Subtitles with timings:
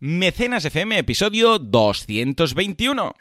[0.00, 3.14] Mecenas FM, episodio 221.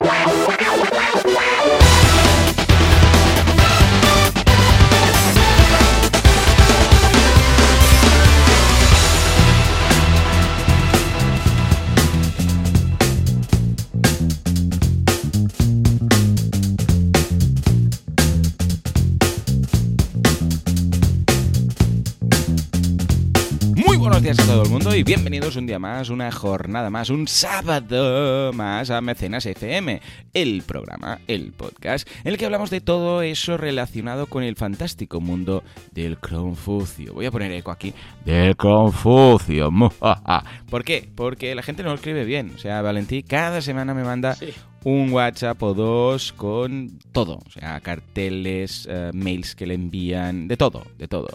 [24.28, 28.52] Días a todo el mundo y bienvenidos un día más, una jornada más, un sábado
[28.52, 30.02] más a Mecenas FM,
[30.34, 35.22] el programa, el podcast, en el que hablamos de todo eso relacionado con el fantástico
[35.22, 35.64] mundo
[35.94, 37.14] del Confucio.
[37.14, 37.94] Voy a poner eco aquí,
[38.26, 39.72] del Confucio.
[40.70, 41.10] ¿Por qué?
[41.16, 42.52] Porque la gente no lo escribe bien.
[42.54, 44.54] O sea, Valentín cada semana me manda Sí.
[44.84, 50.58] un WhatsApp o dos con todo, o sea, carteles, eh, mails que le envían, de
[50.58, 51.30] todo, de todo.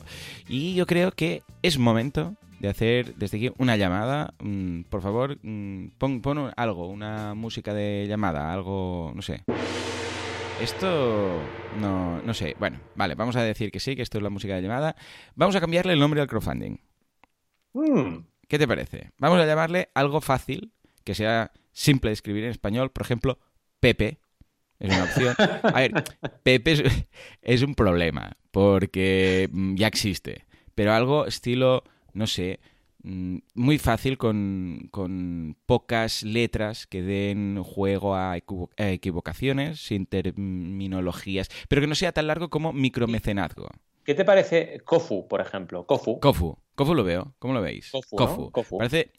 [0.46, 4.34] Y yo creo que es momento de hacer desde aquí una llamada.
[4.39, 9.43] Mm, por favor, mm, pon, pon algo, una música de llamada, algo, no sé.
[10.60, 11.41] Esto
[11.80, 12.54] no, no sé.
[12.60, 14.95] Bueno, vale, vamos a decir que sí, que esto es la música de llamada.
[15.35, 16.79] Vamos a cambiarle el nombre al crowdfunding.
[17.73, 19.10] Mm, ¿Qué te parece?
[19.19, 22.93] Vamos a llamarle algo fácil, que sea simple de escribir en español.
[22.93, 23.41] Por ejemplo,
[23.80, 24.21] Pepe.
[24.79, 25.35] Es una opción.
[25.38, 25.93] A ver,
[26.45, 26.82] Pepe es,
[27.43, 30.45] es un problema, porque mm, ya existe.
[30.76, 31.82] Pero algo estilo,
[32.15, 32.60] no sé,
[33.02, 40.07] mm, muy fácil con, con pocas letras que den juego a, equivo- a equivocaciones, sin
[40.07, 43.69] terminologías, pero que no sea tan largo como micromecenazgo.
[44.04, 45.87] ¿Qué te parece Kofu, por ejemplo?
[45.87, 46.19] Kofu.
[46.21, 46.59] Kofu.
[46.74, 47.35] Kofu lo veo.
[47.38, 47.91] ¿Cómo lo veis?
[47.93, 48.16] Kofu,
[48.47, 48.51] ¿no?
[48.51, 48.79] Kofu.
[48.79, 49.13] Parece,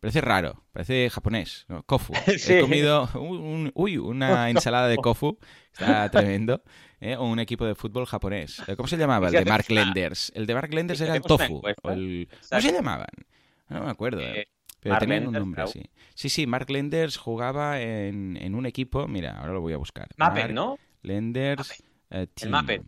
[0.00, 0.64] parece raro.
[0.72, 1.66] Parece japonés.
[1.68, 1.82] ¿no?
[1.82, 2.14] Kofu.
[2.38, 2.54] Sí.
[2.54, 5.38] He comido un- un- uy, una ensalada de Kofu.
[5.72, 6.62] Está tremendo.
[7.00, 7.16] ¿eh?
[7.16, 8.62] O un equipo de fútbol japonés.
[8.66, 9.28] Eh, ¿Cómo se llamaba?
[9.28, 10.32] El ¿Y si de Mark Lenders.
[10.34, 11.56] El de Mark Lenders ¿Y si era el tofu.
[11.58, 11.88] encuesta?
[11.88, 13.08] o el- ¿Cómo se llamaban?
[13.68, 14.20] No me acuerdo.
[14.20, 14.48] eh.
[14.80, 15.82] Pero Mark tenían un nombre así.
[16.14, 19.06] Sí, sí, Mark Lenders jugaba en, en un equipo.
[19.08, 20.08] Mira, ahora lo voy a buscar.
[20.16, 20.78] Muppet, Mark ¿no?
[21.02, 21.70] Lenders.
[22.10, 22.50] eh, El Team.
[22.52, 22.82] Muppet.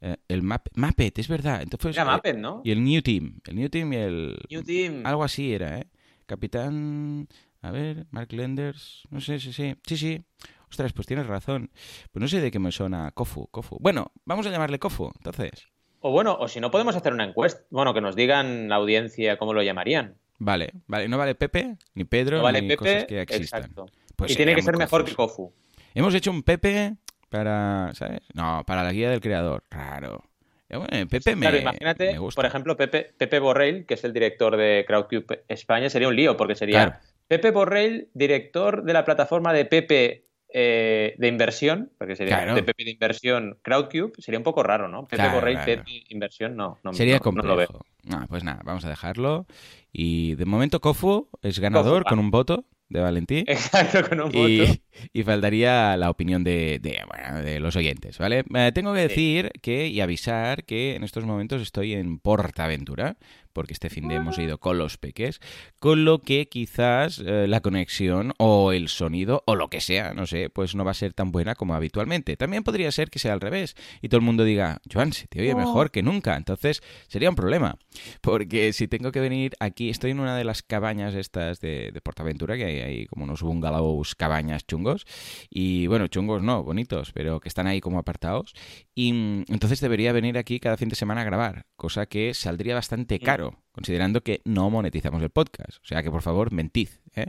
[0.00, 1.60] Eh, el Muppet, Muppet, es verdad.
[1.60, 2.62] Entonces, Era eh, Muppet, ¿no?
[2.64, 3.40] y el New Team.
[3.46, 4.38] El New Team y el.
[4.50, 5.02] New Team.
[5.04, 5.86] Algo así era, ¿eh?
[6.26, 7.28] Capitán.
[7.60, 9.02] A ver, Mark Lenders.
[9.10, 9.74] No sé, sí, sí.
[9.84, 10.22] Sí, sí.
[10.70, 11.70] Ostras, pues tienes razón.
[12.12, 13.46] Pues no sé de qué me suena Kofu.
[13.50, 13.78] Kofu.
[13.80, 15.68] Bueno, vamos a llamarle Kofu, entonces.
[16.00, 17.62] O bueno, o si no podemos hacer una encuesta.
[17.70, 20.16] Bueno, que nos digan la audiencia cómo lo llamarían.
[20.38, 21.08] Vale, vale.
[21.08, 23.06] No vale Pepe, ni Pedro, No vale ni cosas Pepe.
[23.06, 23.60] que ya existan.
[23.62, 23.86] Exacto.
[24.14, 25.14] Pues y tiene que ser mejor que.
[25.14, 25.52] Kofu.
[25.94, 26.96] Hemos hecho un Pepe
[27.28, 27.90] para.
[27.94, 28.20] ¿Sabes?
[28.34, 29.64] No, para la guía del creador.
[29.70, 30.22] Raro.
[30.70, 32.38] Ya, bueno, Pepe me, Claro, imagínate, me gusta.
[32.40, 36.36] por ejemplo, Pepe, Pepe Borrell, que es el director de Crowdcube España, sería un lío,
[36.36, 37.00] porque sería Claro.
[37.26, 42.54] Pepe Borrell, director de la plataforma de Pepe eh, de inversión, porque sería Claro.
[42.54, 45.02] de Pepe de inversión Crowdcube, sería un poco raro, ¿no?
[45.04, 45.82] Pepe Claro, Borrell, claro.
[45.84, 46.78] Pepe inversión, no.
[46.82, 47.66] no Sería no- no lo veo.
[47.68, 47.84] complejo.
[48.04, 49.46] No, pues nada, vamos a dejarlo.
[49.92, 52.22] Y de momento Kofu es ganador Kofu, con va.
[52.22, 53.44] un voto de Valentí.
[53.46, 54.72] Exacto, con un Y, voto.
[55.12, 58.44] y faltaría la opinión de, de, bueno, de los oyentes, ¿vale?
[58.54, 59.08] Eh, tengo que Sí.
[59.08, 63.16] decir que y avisar que en estos momentos estoy en Portaventura,
[63.58, 65.40] porque este fin de hemos ido con los peques,
[65.80, 70.28] con lo que quizás eh, la conexión o el sonido o lo que sea, no
[70.28, 72.36] sé, pues no va a ser tan buena como habitualmente.
[72.36, 75.40] También podría ser que sea al revés y todo el mundo diga, Joan, se te
[75.40, 77.78] oye mejor que nunca, entonces sería un problema,
[78.20, 82.00] porque si tengo que venir aquí, estoy en una de las cabañas estas de, de
[82.00, 85.04] Portaventura, que hay, hay como unos bungalows, cabañas chungos,
[85.50, 88.54] y bueno, chungos no, bonitos, pero que están ahí como apartados,
[88.94, 92.76] y mm, entonces debería venir aquí cada fin de semana a grabar, cosa que saldría
[92.76, 93.47] bastante caro,
[93.78, 97.26] considerando que no monetizamos el podcast, o sea que por favor, mentid, ¿eh?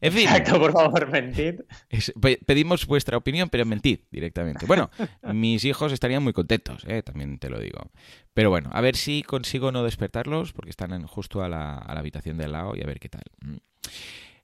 [0.00, 1.60] En fin, Exacto, por favor, mentid.
[1.88, 2.12] es-
[2.44, 4.66] pedimos vuestra opinión, pero mentid directamente.
[4.66, 4.90] Bueno,
[5.32, 7.02] mis hijos estarían muy contentos, ¿eh?
[7.04, 7.92] también te lo digo.
[8.34, 11.94] Pero bueno, a ver si consigo no despertarlos, porque están en- justo a la, a
[11.94, 13.22] la habitación de al lado y a ver qué tal.
[13.40, 13.56] Mm.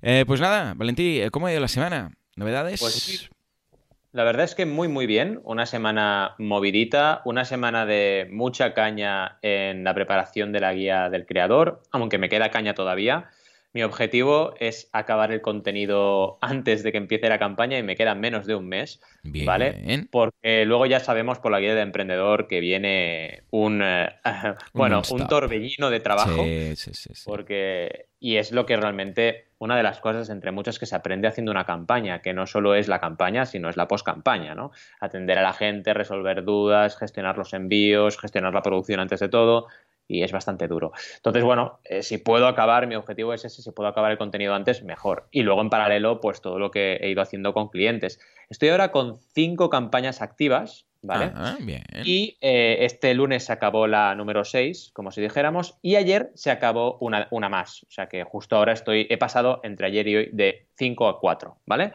[0.03, 2.12] Eh, pues nada, Valentí, ¿cómo ha ido la semana?
[2.37, 2.78] ¿Novedades?
[2.81, 3.27] Pues sí.
[4.12, 5.41] La verdad es que muy, muy bien.
[5.44, 11.26] Una semana movidita, una semana de mucha caña en la preparación de la guía del
[11.26, 13.31] creador, aunque me queda caña todavía.
[13.72, 18.17] Mi objetivo es acabar el contenido antes de que empiece la campaña y me queda
[18.17, 19.46] menos de un mes, Bien.
[19.46, 20.08] ¿vale?
[20.11, 24.08] Porque luego ya sabemos por la guía del emprendedor que viene un, eh,
[24.72, 26.43] bueno, un torbellino de trabajo.
[26.43, 27.22] Sí, sí, sí, sí.
[27.25, 31.28] Porque, y es lo que realmente, una de las cosas entre muchas que se aprende
[31.28, 34.73] haciendo una campaña, que no solo es la campaña, sino es la post-campaña, ¿no?
[34.99, 39.69] Atender a la gente, resolver dudas, gestionar los envíos, gestionar la producción antes de todo,
[40.11, 40.93] y es bastante duro.
[41.17, 44.55] Entonces, bueno, eh, si puedo acabar, mi objetivo es ese, si puedo acabar el contenido
[44.55, 45.29] antes, mejor.
[45.31, 48.21] Y luego en paralelo, pues todo lo que he ido haciendo con clientes.
[48.49, 51.31] Estoy ahora con cinco campañas activas, ¿vale?
[51.35, 51.85] Ah, bien.
[52.05, 56.51] Y eh, este lunes se acabó la número 6, como si dijéramos, y ayer se
[56.51, 57.85] acabó una, una más.
[57.85, 61.21] O sea que justo ahora estoy, he pasado entre ayer y hoy de 5 a
[61.21, 61.93] 4, ¿vale?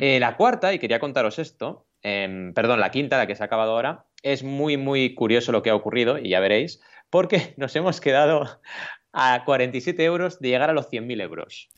[0.00, 3.46] Eh, la cuarta, y quería contaros esto, em, perdón, la quinta, la que se ha
[3.46, 7.74] acabado ahora, es muy, muy curioso lo que ha ocurrido, y ya veréis, porque nos
[7.76, 8.60] hemos quedado
[9.12, 11.68] a 47 euros de llegar a los 100.000 euros.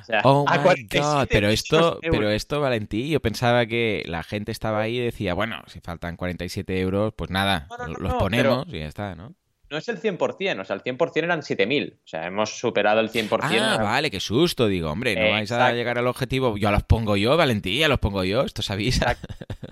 [0.00, 4.02] O sea, Oh a my 47 god, pero esto, pero esto, Valentí, yo pensaba que
[4.06, 7.86] la gente estaba ahí y decía, bueno, si faltan 47 euros, pues nada, No, no,
[7.86, 9.34] no, los no, ponemos y ya está, ¿no?
[9.70, 11.94] No es el 100%, o sea, el 100% eran 7.000.
[11.94, 13.38] O sea, hemos superado el 100%.
[13.40, 17.16] Ah, vale, qué susto, digo, hombre, no vais a llegar al objetivo, yo los pongo
[17.16, 19.16] yo, Valentí, ya los pongo yo, esto se avisa.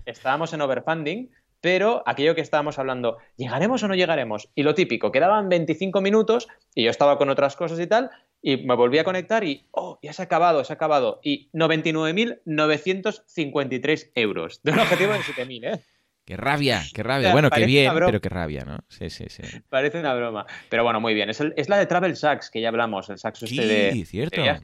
[0.07, 1.31] Estábamos en overfunding,
[1.61, 4.49] pero aquello que estábamos hablando, ¿llegaremos o no llegaremos?
[4.55, 8.11] Y lo típico, quedaban 25 minutos y yo estaba con otras cosas y tal,
[8.43, 11.21] y me volví a conectar y, oh, ya se ha acabado, se ha acabado.
[11.23, 15.81] Y 99.953 euros, de un objetivo de 7.000, ¿eh?
[16.25, 17.29] Qué rabia, qué rabia.
[17.29, 18.79] sea, Bueno, qué bien, pero qué rabia, ¿no?
[18.89, 19.43] Sí, sí, sí.
[19.69, 20.47] Parece una broma.
[20.69, 21.29] Pero bueno, muy bien.
[21.29, 23.93] Es, el- es la de Travel Sachs que ya hablamos, el Sachs este de...
[23.93, 24.41] Sí, cierto.
[24.41, 24.61] de.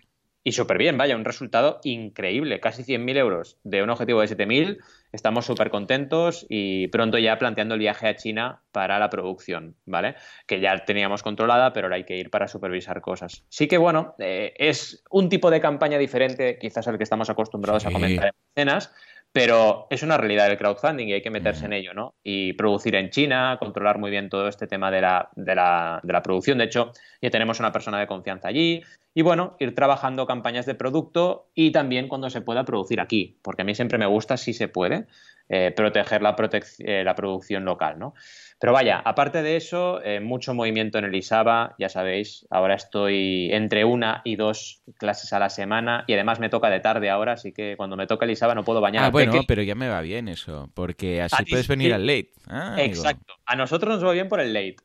[0.46, 4.78] Y súper bien, vaya, un resultado increíble, casi 100.000 euros de un objetivo de 7.000.
[5.10, 10.14] Estamos súper contentos y pronto ya planteando el viaje a China para la producción, ¿vale?
[10.46, 13.44] Que ya teníamos controlada, pero ahora hay que ir para supervisar cosas.
[13.48, 17.82] Sí que, bueno, eh, es un tipo de campaña diferente quizás al que estamos acostumbrados
[17.82, 17.88] Sí.
[17.88, 18.94] a comentar en escenas,
[19.36, 21.66] pero es una realidad el crowdfunding y hay que meterse Mm.
[21.66, 22.14] en ello, ¿no?
[22.24, 26.12] Y producir en China, controlar muy bien todo este tema de la, de la, de
[26.12, 26.56] la producción.
[26.56, 28.82] De hecho, ya tenemos una persona de confianza allí.
[29.14, 33.60] Y bueno, ir trabajando campañas de producto y también cuando se pueda producir aquí, porque
[33.62, 35.06] a mí siempre me gusta, si se puede,
[35.50, 38.14] eh, proteger la, protec- eh, la producción local, ¿no?
[38.58, 43.50] Pero vaya, aparte de eso, eh, mucho movimiento en el ISABA, ya sabéis, ahora estoy
[43.52, 47.32] entre una y dos clases a la semana y además me toca de tarde ahora,
[47.32, 49.88] así que cuando me toca el ISABA no puedo bañar Ah, bueno, pero ya me
[49.88, 51.92] va bien eso, porque así A ti puedes venir sí.
[51.92, 52.32] al late.
[52.48, 52.86] Ah, amigo.
[52.86, 53.34] Exacto.
[53.44, 54.76] A nosotros nos va bien por el late.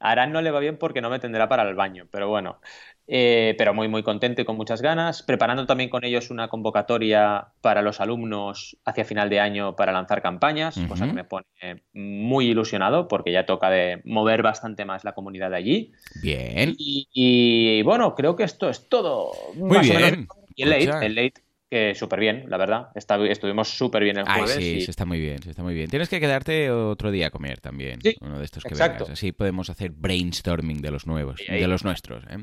[0.00, 2.60] A Arán no le va bien porque no me tendrá para el baño, pero bueno.
[3.10, 5.22] Eh, pero muy, muy contento y con muchas ganas.
[5.22, 10.20] Preparando también con ellos una convocatoria para los alumnos hacia final de año para lanzar
[10.20, 11.14] campañas, cosa Ujú.
[11.14, 15.56] que me pone muy ilusionado porque ya toca de mover bastante más la comunidad de
[15.56, 15.92] allí.
[16.22, 16.74] Bien.
[16.76, 19.32] Y, y, bueno, creo que esto es todo.
[19.54, 20.02] Muy más o bien.
[20.02, 20.26] menos.
[20.54, 22.88] Y el late, el late que súper bien, la verdad.
[22.94, 24.56] Está- estuvimos súper bien el Ay, jueves.
[24.56, 25.90] sí, y- se está muy bien, se está muy bien.
[25.90, 29.04] Tienes que quedarte otro día a comer también, Sí, uno de estos que exacto.
[29.04, 29.18] vengas.
[29.18, 31.60] Así podemos hacer brainstorming de los nuevos, Ahí, ahí.
[31.60, 32.24] de los nuestros.
[32.30, 32.38] ¿eh?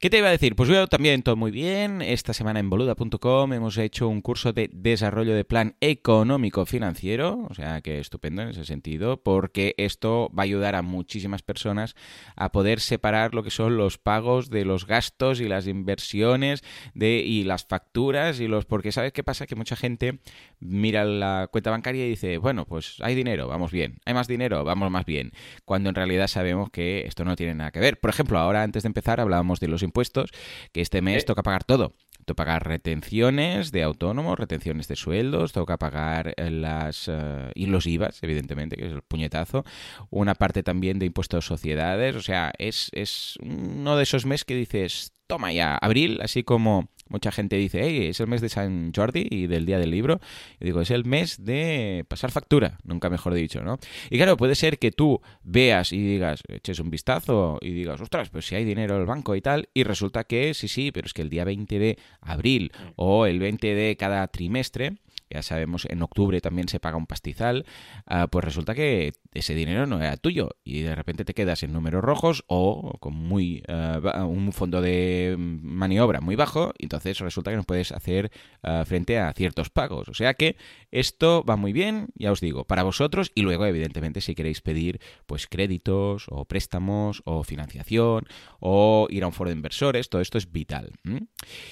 [0.00, 0.56] ¿Qué te iba a decir?
[0.56, 2.02] Pues yo también todo muy bien.
[2.02, 7.54] Esta semana en boluda.com hemos hecho un curso de desarrollo de plan económico financiero, o
[7.54, 11.94] sea que estupendo en ese sentido, porque esto va a ayudar a muchísimas personas
[12.36, 16.62] a poder separar lo que son los pagos de los gastos y las inversiones
[16.94, 20.20] de y las facturas y porque sabes qué pasa que mucha gente
[20.60, 23.98] mira la cuenta bancaria y dice, bueno, pues hay dinero, vamos bien.
[24.04, 25.32] Hay más dinero, vamos más bien.
[25.64, 27.98] Cuando en realidad sabemos que esto no tiene nada que ver.
[27.98, 30.30] Por ejemplo, ahora antes de empezar hablábamos de los impuestos,
[30.72, 31.94] que este mes toca pagar todo.
[32.24, 37.86] Toca pagar retenciones de autónomos, retenciones de sueldos, toca pagar eh, las eh, y los
[37.86, 39.64] IVAs, evidentemente, que es el puñetazo.
[40.10, 42.16] Una parte también de impuestos de sociedades.
[42.16, 46.90] O sea, es, es uno de esos meses que dices, toma ya, abril, así como
[47.08, 50.20] mucha gente dice, hey, es el mes de San Jordi y del Día del Libro.
[50.60, 53.78] Y digo, es el mes de pasar factura, nunca mejor dicho, ¿no?
[54.10, 58.30] Y claro, puede ser que tú veas y digas, eches un vistazo y digas, ostras,
[58.30, 61.06] pues si hay dinero en el banco y tal, y resulta que sí, sí, pero
[61.06, 64.96] es que el día 20 de abril o el 20 de cada trimestre,
[65.30, 67.66] ya sabemos, en octubre también se paga un pastizal,
[68.06, 71.72] ah, pues resulta que ese dinero no era tuyo y de repente te quedas en
[71.72, 77.56] números rojos o con muy ba- un fondo de maniobra muy bajo entonces resulta que
[77.56, 78.30] no puedes hacer
[78.62, 80.08] ah, frente a ciertos pagos.
[80.08, 80.56] O sea que
[80.90, 85.00] esto va muy bien, ya os digo, para vosotros y luego evidentemente si queréis pedir
[85.26, 88.24] pues créditos o préstamos o financiación
[88.60, 90.92] o ir a un foro de inversores, todo esto es vital.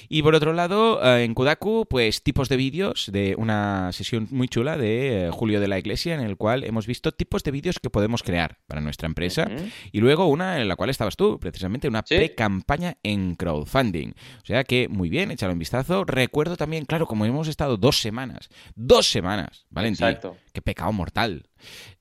[0.08, 4.48] Y por otro lado, eh, en Kudaku, pues tipos de vídeos de una sesión muy
[4.48, 7.78] chula de eh, Julio de la Iglesia en el cual hemos visto tipos de vídeos
[7.78, 9.48] que podemos crear para nuestra empresa
[9.90, 12.16] y luego una en la cual estabas tú, precisamente una Sí.
[12.16, 14.10] pre-campaña en crowdfunding.
[14.42, 16.04] O sea que muy bien, échale un vistazo.
[16.04, 20.36] Recuerdo también, claro, como hemos estado dos semanas, dos semanas, Valentín, Exacto.
[20.52, 21.46] qué pecado mortal.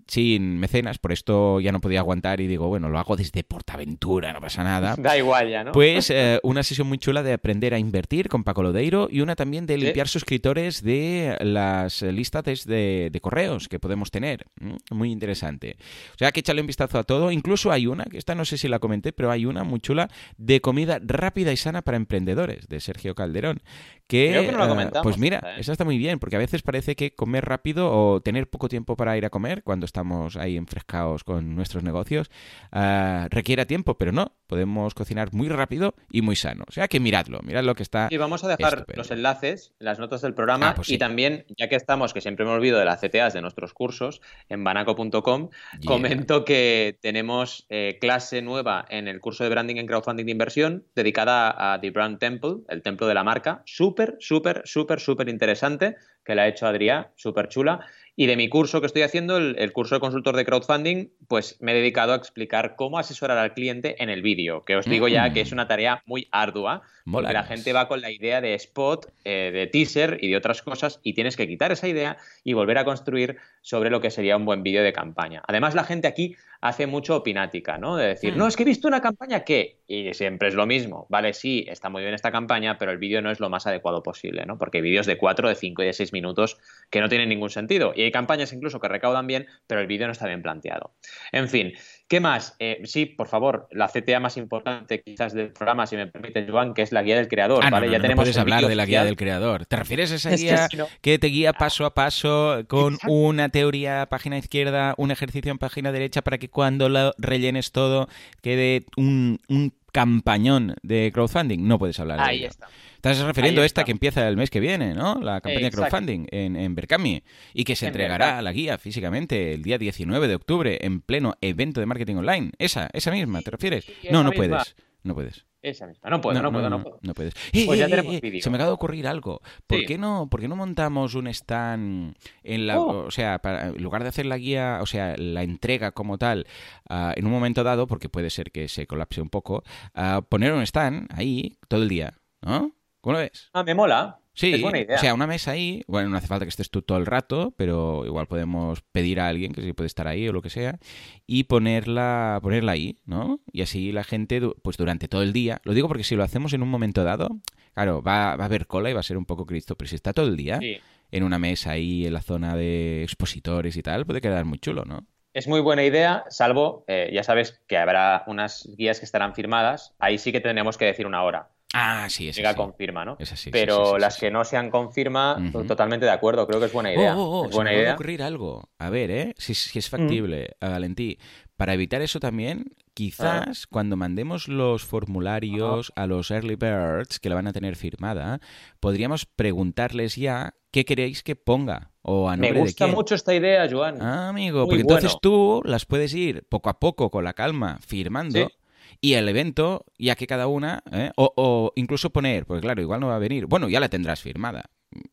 [0.07, 4.31] Sin mecenas, por esto ya no podía aguantar y digo, bueno, lo hago desde Portaventura,
[4.33, 4.95] no pasa nada.
[4.97, 5.71] Da igual ya, ¿no?
[5.71, 9.35] Pues eh, una sesión muy chula de aprender a invertir con Paco Lodeiro y una
[9.35, 9.81] también de Sí.
[9.81, 14.45] limpiar suscriptores de las listas de, de correos que podemos tener.
[14.59, 15.75] Mm, Muy interesante.
[16.13, 17.31] O sea que échale un vistazo a todo.
[17.31, 20.09] Incluso hay una, que esta no sé si la comenté, pero hay una muy chula
[20.37, 23.61] de comida rápida y sana para emprendedores de Sergio Calderón.
[24.07, 25.61] Que, Creo que no la eh, comentamos pues mira, ¿eh?
[25.61, 28.67] esa está muy bien, porque a veces parece que comer rápido o tener tener poco
[28.67, 32.29] tiempo para ir a comer cuando estamos ahí enfrescados con nuestros negocios
[32.73, 36.65] uh, requiera tiempo, pero no, podemos cocinar muy rápido y muy sano.
[36.67, 38.09] O sea que miradlo, mirad lo que está.
[38.11, 38.99] Y vamos a dejar estupendo.
[38.99, 40.95] los enlaces en las notas del programa Ah, pues sí.
[40.95, 44.21] y también, ya que estamos, que siempre me olvido de las CTAs de nuestros cursos,
[44.49, 45.49] en banaco.com,
[45.79, 45.87] Yeah.
[45.87, 50.85] comento que tenemos eh, clase nueva en el curso de branding en crowdfunding de inversión
[50.95, 53.61] dedicada a The Brand Temple, el templo de la marca.
[53.65, 57.85] Súper, súper, súper, súper interesante, que la ha hecho Adrián, súper chula.
[58.15, 61.57] Y de mi curso que estoy haciendo, el, el curso de consultor de crowdfunding, pues
[61.61, 65.07] me he dedicado a explicar cómo asesorar al cliente en el vídeo, que os digo
[65.07, 65.33] ya Mm.
[65.33, 69.11] que es una tarea muy ardua, porque la gente va con la idea de spot,
[69.23, 72.77] eh, de teaser y de otras cosas, y tienes que quitar esa idea y volver
[72.79, 75.41] a construir sobre lo que sería un buen vídeo de campaña.
[75.47, 77.95] Además, la gente aquí hace mucho opinática, ¿no?
[77.95, 78.37] De decir, Mm.
[78.39, 81.63] no, es que he visto una campaña que, y siempre es lo mismo, vale, sí,
[81.67, 84.57] está muy bien esta campaña, pero el vídeo no es lo más adecuado posible, ¿no?
[84.57, 86.57] Porque hay vídeos de 4, de 5 y de 6 minutos
[86.89, 87.93] que no tienen ningún sentido.
[87.95, 90.93] Y hay campañas incluso que recaudan bien, pero el vídeo no está bien planteado.
[91.31, 91.73] En fin,
[92.07, 92.55] ¿qué más?
[92.59, 96.73] Eh, sí, por favor, la CTA más importante quizás del programa, si me permite, Joan,
[96.73, 97.87] que es la guía del creador, Ah, no, ¿vale?
[97.87, 99.65] no, ya no, tenemos puedes hablar de la guía del creador.
[99.65, 100.67] ¿Te refieres a esa Es guía
[101.01, 103.13] que te guía paso a paso con Exacto.
[103.13, 108.07] una teoría página izquierda, un ejercicio en página derecha para que cuando lo rellenes todo
[108.41, 111.65] quede un, un campañón de crowdfunding?
[111.65, 112.47] No puedes hablar de Ahí ello.
[112.49, 112.67] está.
[112.95, 115.15] Estás refiriendo a esta que empieza el mes que viene, ¿no?
[115.21, 115.87] La campaña Exacto.
[115.89, 117.23] crowdfunding en, en Berkami
[117.53, 118.43] y que se En entregará Berkami.
[118.43, 122.51] la guía físicamente el día 19 de octubre en pleno evento de marketing online.
[122.59, 123.85] Esa, esa misma, ¿te refieres?
[123.85, 124.47] sí, no, no misma.
[124.47, 124.75] puedes.
[125.03, 125.45] No puedes.
[125.65, 126.11] Esa misma.
[126.11, 126.99] No puedo, no, puedo, no, puedo.
[127.01, 127.33] no puedes.
[127.51, 128.21] ¡Eh, Pues ya eh, tenemos eh, eh!
[128.21, 128.41] vídeo.
[128.41, 129.41] Se me acaba de ocurrir algo.
[129.65, 129.85] ¿Por, Sí.
[129.87, 132.79] qué no, ¿Por qué no montamos un stand en la.
[132.79, 133.05] Oh.
[133.07, 136.45] O sea, para, en lugar de hacer la guía, o sea, la entrega como tal,
[136.87, 139.63] ah, en un momento dado, porque puede ser que se colapse un poco,
[139.95, 142.71] ah, poner un stand ahí todo el día, ¿no?
[143.01, 143.49] ¿Cómo lo ves?
[143.53, 144.19] Ah, me mola.
[144.35, 147.05] Sí, o sea, una mesa ahí, bueno, no hace falta que estés tú todo el
[147.05, 150.49] rato, pero igual podemos pedir a alguien que sí puede estar ahí o lo que
[150.49, 150.77] sea
[151.25, 153.39] y ponerla, ponerla ahí, ¿no?
[153.51, 156.53] Y así la gente, pues durante todo el día, lo digo porque si lo hacemos
[156.53, 157.29] en un momento dado,
[157.73, 159.95] claro, va, va a haber cola y va a ser un poco cristo, pero si
[159.95, 160.77] está todo el día Sí.
[161.11, 164.83] en una mesa ahí en la zona de expositores y tal, puede quedar muy chulo,
[164.85, 165.05] ¿no?
[165.33, 169.93] Es muy buena idea, salvo, eh, ya sabes que habrá unas guías que estarán firmadas.
[169.99, 171.49] Ahí sí que tendremos que decir una hora.
[171.77, 172.55] Ah, sí, esa Llega sí.
[172.55, 173.17] confirma, ¿no?
[173.19, 175.65] Esa sí, Pero sí, sí, sí, las que no sean confirma, Ujú.
[175.65, 176.47] totalmente de acuerdo.
[176.47, 177.15] Creo que es buena idea.
[177.17, 177.93] Oh, oh, oh, es se buena me idea.
[177.95, 178.69] ocurrir algo.
[178.79, 179.33] A ver, ¿eh?
[179.37, 179.79] Si, si Mm.
[179.79, 181.17] es factible, a Valentí.
[181.57, 182.81] Para evitar eso también, Ah.
[182.93, 188.39] quizás cuando mandemos los formularios a los early birds, que la van a tener firmada,
[188.79, 192.95] podríamos preguntarles ya qué queréis que ponga o a Me de gusta quién.
[192.95, 194.01] mucho esta idea, Joan.
[194.01, 197.79] Ah, amigo, Muy porque entonces tú las puedes ir poco a poco, con la calma,
[197.85, 198.47] firmando.
[198.47, 198.53] Sí.
[199.01, 201.11] Y el evento, ya que cada una, ¿eh?
[201.15, 203.45] o, o incluso poner, porque claro, igual no va a venir.
[203.45, 204.65] Bueno, ya la tendrás firmada.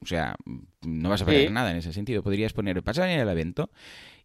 [0.03, 0.37] O sea,
[0.83, 1.53] no vas a perder Sí.
[1.53, 2.23] nada en ese sentido.
[2.23, 3.71] Podrías poner, pasa en el evento.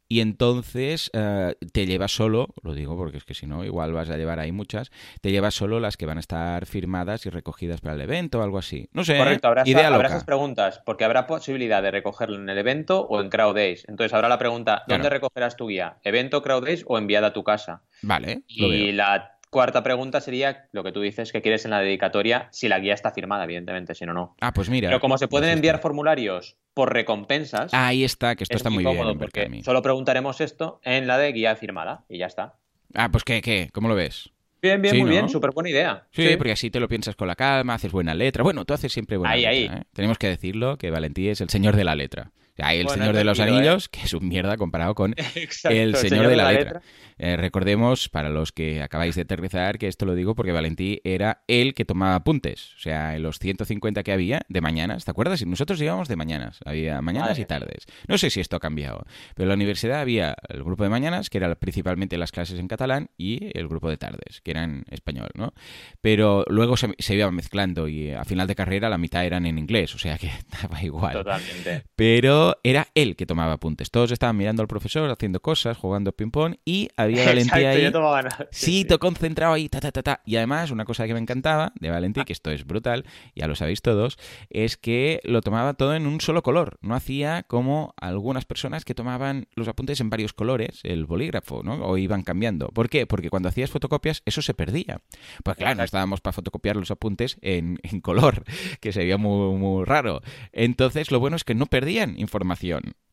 [0.10, 4.10] Y entonces eh, te llevas solo, lo digo porque es que si no, igual vas
[4.10, 7.82] a llevar ahí muchas, te llevas solo las que van a estar firmadas y recogidas
[7.82, 8.88] para el evento o algo así.
[8.94, 9.20] No sé, ¿eh?
[9.20, 13.20] Correcto, habrá, idea habrá esas preguntas, porque habrá posibilidad de recogerlo en el evento o
[13.20, 13.84] en Crowd Days.
[13.90, 15.16] Entonces habrá la pregunta, ¿dónde Claro.
[15.16, 15.98] recogerás tu guía?
[16.06, 17.82] ¿Evento, Crowd Days o enviada a tu casa?
[18.02, 18.94] Vale, lo Y veo.
[18.94, 22.80] la cuarta pregunta sería lo que tú dices que quieres en la dedicatoria, si la
[22.80, 24.36] guía está firmada, evidentemente, si no, no.
[24.42, 24.89] Ah, pues mira.
[24.89, 25.82] Pero como se pueden pues enviar esto.
[25.84, 30.42] formularios por recompensas, Ahí está, que esto es está muy, bien en porque solo preguntaremos
[30.42, 32.56] esto en la de guía firmada y ya está.
[32.94, 33.70] Ah, pues ¿qué, qué?
[33.74, 34.30] ¿Cómo lo ves?
[34.62, 35.12] Bien, bien, Sí, muy ¿no?
[35.12, 36.08] bien, súper buena idea.
[36.12, 38.44] Sí, porque así te lo piensas con la calma, haces buena letra.
[38.44, 39.75] Bueno, tú haces siempre buena Ahí, letra.
[39.75, 39.82] ahí.
[39.82, 39.84] ¿eh?
[39.94, 42.32] Tenemos que decirlo que Valentí es el señor de la letra.
[42.58, 43.44] Hay el Bueno, señor de los ¿eh?
[43.44, 46.82] anillos, que es un mierda comparado con Exacto, el señor, de la, letra.
[47.20, 51.44] Eh, recordemos, para los que acabáis de aterrizar, que esto lo digo porque Valentí era
[51.48, 52.74] el que tomaba apuntes.
[52.78, 55.42] O sea, en los 150 que había de mañanas, ¿te acuerdas?
[55.42, 56.60] Y nosotros íbamos de mañanas.
[56.66, 57.86] Había mañanas Madre y tardes.
[58.08, 59.06] No sé si esto ha cambiado.
[59.36, 62.68] Pero en la universidad había el grupo de mañanas, que era principalmente las clases en
[62.68, 65.54] catalán, y el grupo de tardes, que eran en español, ¿no?
[66.02, 69.58] Pero luego se, se iba mezclando y a final de carrera la mitad eran en
[69.58, 69.96] inglés.
[69.96, 71.14] O sea que daba igual.
[71.14, 71.84] Totalmente.
[71.96, 73.92] Pero era él que tomaba apuntes.
[73.92, 77.84] Todos estaban mirando al profesor, haciendo cosas, jugando ping-pong y había Valentí Exacto, ahí.
[77.84, 78.30] yo tomaba.
[78.51, 80.22] Sí, todo concentrado ahí, ta, ta, ta, ta.
[80.25, 83.56] Y además, una cosa que me encantaba de Valentí, que esto es brutal, ya lo
[83.56, 84.18] sabéis todos,
[84.50, 86.77] es que lo tomaba todo en un solo color.
[86.82, 91.74] No hacía como algunas personas que tomaban los apuntes en varios colores, el bolígrafo, ¿no?
[91.86, 92.70] O iban cambiando.
[92.70, 93.06] ¿Por qué?
[93.06, 95.01] Porque cuando hacías fotocopias, eso se perdía.
[95.44, 98.44] Pues claro, no estábamos para fotocopiar los apuntes en, en color,
[98.80, 100.22] que sería muy, muy raro.
[100.51, 102.37] Entonces, lo bueno es que no perdían información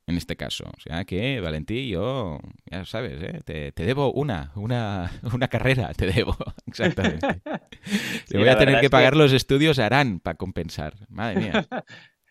[0.07, 0.65] en este caso.
[0.77, 2.39] O sea que, Valentí, yo,
[2.71, 3.41] ya sabes, ¿eh?
[3.45, 7.41] te, te debo una, una, una carrera, te debo, exactamente.
[7.85, 10.95] Sí, Le voy a tener que es pagar los estudios a Arán para compensar.
[11.11, 11.67] Madre mía.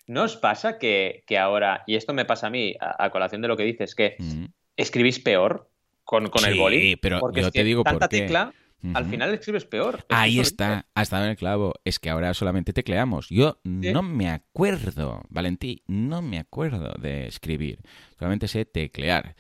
[0.08, 3.56] ¿No os pasa que, ahora, y esto me pasa a mí, a, colación de lo
[3.56, 4.46] que dices, que mm.
[4.76, 5.70] escribís peor
[6.04, 6.96] con, con el boli?
[6.96, 8.22] pero yo te digo tanta por qué.
[8.22, 8.52] tecla
[8.94, 10.06] al final escribes peor.
[10.10, 11.74] Ahí está, ha estado en el clavo.
[11.86, 13.30] Es que ahora solamente tecleamos.
[13.30, 17.80] Yo no me acuerdo, Valentí, no me acuerdo de escribir.
[18.18, 19.36] Solamente sé teclear.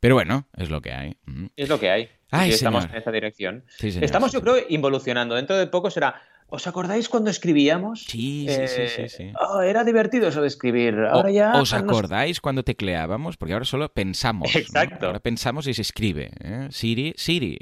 [0.00, 1.16] Pero bueno, es lo que hay.
[1.56, 2.08] Es lo que hay.
[2.50, 3.64] estamos en esa dirección.
[3.80, 5.34] estamos, yo creo, involucionando.
[5.34, 8.04] Dentro de poco será ¿Os acordáis cuando escribíamos?
[8.04, 9.32] Sí, sí, sí, sí, sí.
[9.38, 10.98] Oh, era divertido eso de escribir.
[11.10, 11.52] Ahora ya.
[11.60, 13.36] ¿Os acordáis cuando tecleábamos?
[13.36, 14.56] Porque ahora solo pensamos.
[14.56, 15.06] Exacto.
[15.06, 16.30] Ahora pensamos y se escribe.
[16.40, 16.68] ¿eh?
[16.70, 17.58] Siri, Siri,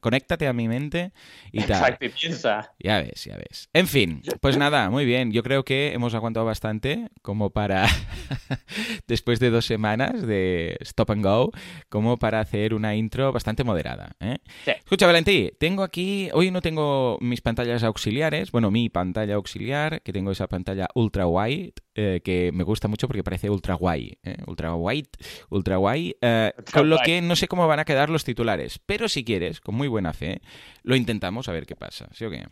[0.00, 1.12] conéctate a mi mente
[1.52, 1.70] y tal.
[1.70, 2.72] Exacto, y piensa.
[2.80, 3.68] Ya ves, ya ves.
[3.72, 5.30] En fin, pues nada, muy bien.
[5.30, 7.86] Yo creo que hemos aguantado bastante como para,
[9.06, 11.52] después de dos semanas de stop and go,
[11.88, 14.16] como para hacer una intro bastante moderada.
[14.18, 14.38] ¿eh?
[14.66, 17.40] Escucha, Valentí, tengo aquí, hoy no tengo mis
[17.84, 22.64] pantallas auxiliares, bueno, mi pantalla auxiliar, que tengo esa pantalla ultra wide, eh, que me
[22.64, 24.36] gusta mucho porque parece ultra guay, ¿eh?
[24.46, 25.08] ultra wide,
[25.50, 29.08] ultra guay, eh, con lo que no sé cómo van a quedar los titulares, pero
[29.08, 30.40] si quieres, con muy buena fe,
[30.82, 32.46] lo intentamos a ver qué pasa, ¿sí o qué?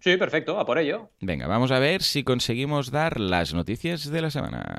[0.00, 1.10] Sí, perfecto, a por ello.
[1.20, 4.78] Venga, vamos a ver si conseguimos dar las noticias de la semana.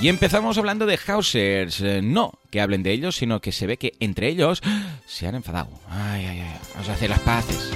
[0.00, 1.80] Y empezamos hablando de Hausers.
[1.80, 4.62] Eh, no que hablen de ellos, sino que se ve que entre ellos
[5.06, 5.70] se han enfadado.
[5.88, 6.56] Ay, ay, ay.
[6.74, 7.72] Vamos a hacer las paces.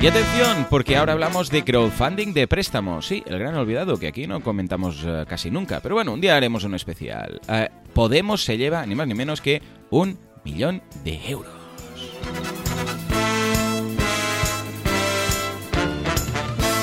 [0.00, 3.06] Y atención, porque ahora hablamos de crowdfunding de préstamos.
[3.06, 5.80] Sí, el gran olvidado que aquí no comentamos eh, casi nunca.
[5.80, 7.38] Pero bueno, un día haremos uno especial.
[7.46, 9.60] Eh, Podemos se lleva ni más ni menos que
[9.90, 11.52] un millón de euros.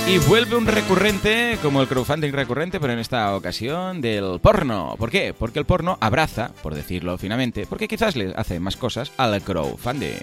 [0.09, 4.95] Y vuelve un recurrente, como el crowdfunding recurrente, pero en esta ocasión del porno.
[4.97, 5.33] ¿Por qué?
[5.37, 10.15] Porque el porno abraza, por decirlo finamente, porque quizás le hace más cosas al crowdfunding.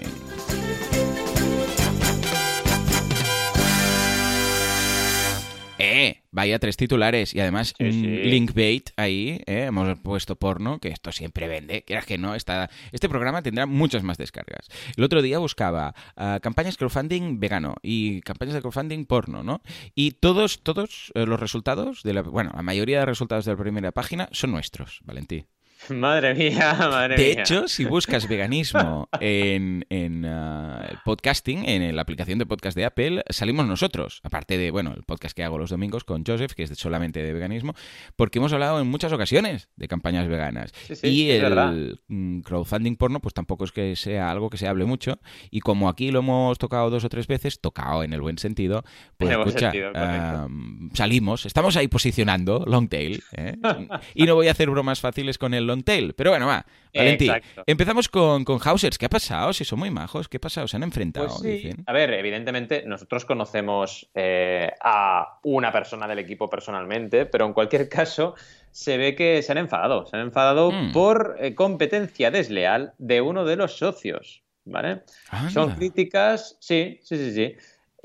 [5.77, 10.87] Eh, vaya tres titulares y además un link bait ahí, eh, hemos puesto porno, que
[10.87, 14.69] esto siempre vende, quieras que no, está, este programa tendrá muchas más descargas.
[14.95, 19.61] El otro día buscaba uh, campañas crowdfunding vegano y campañas de crowdfunding porno, ¿no?
[19.95, 23.57] Y todos, todos eh, los resultados, de la, bueno, la mayoría de resultados de la
[23.57, 25.45] primera página son nuestros, Valentí.
[25.89, 27.25] Madre mía, madre mía.
[27.25, 32.75] De hecho, si buscas veganismo en, en uh, el podcasting, en la aplicación de podcast
[32.75, 34.21] de Apple, salimos nosotros.
[34.23, 37.33] Aparte de, bueno, el podcast que hago los domingos con Joseph, que es solamente de
[37.33, 37.73] veganismo,
[38.15, 40.71] porque hemos hablado en muchas ocasiones de campañas veganas.
[41.03, 45.19] y el mm, crowdfunding porno, pues tampoco es que sea algo que se hable mucho.
[45.51, 48.83] Y como aquí lo hemos tocado dos o tres veces, tocado en el buen sentido,
[49.17, 49.71] pues escucha,
[50.93, 53.23] salimos, estamos ahí posicionando long tail.
[53.33, 53.55] ¿eh?
[54.13, 56.13] y no voy a hacer bromas fáciles con el long tail.
[56.13, 56.65] Pero bueno, va.
[56.93, 57.33] Valentín,
[57.65, 58.97] empezamos con, con Hausers.
[58.97, 59.51] ¿Qué ha pasado?
[59.53, 60.67] Si son muy majos, ¿qué ha pasado?
[60.67, 61.27] ¿Se han enfrentado?
[61.41, 67.53] Pues a ver, evidentemente nosotros conocemos eh, a una persona del equipo personalmente, pero en
[67.53, 68.35] cualquier caso
[68.71, 70.05] se ve que se han enfadado.
[70.05, 70.91] Se han enfadado hmm.
[70.93, 74.43] por eh, competencia desleal de uno de los socios.
[74.67, 75.03] ¿Vale?
[75.53, 77.55] Son críticas, sí, sí, sí, sí.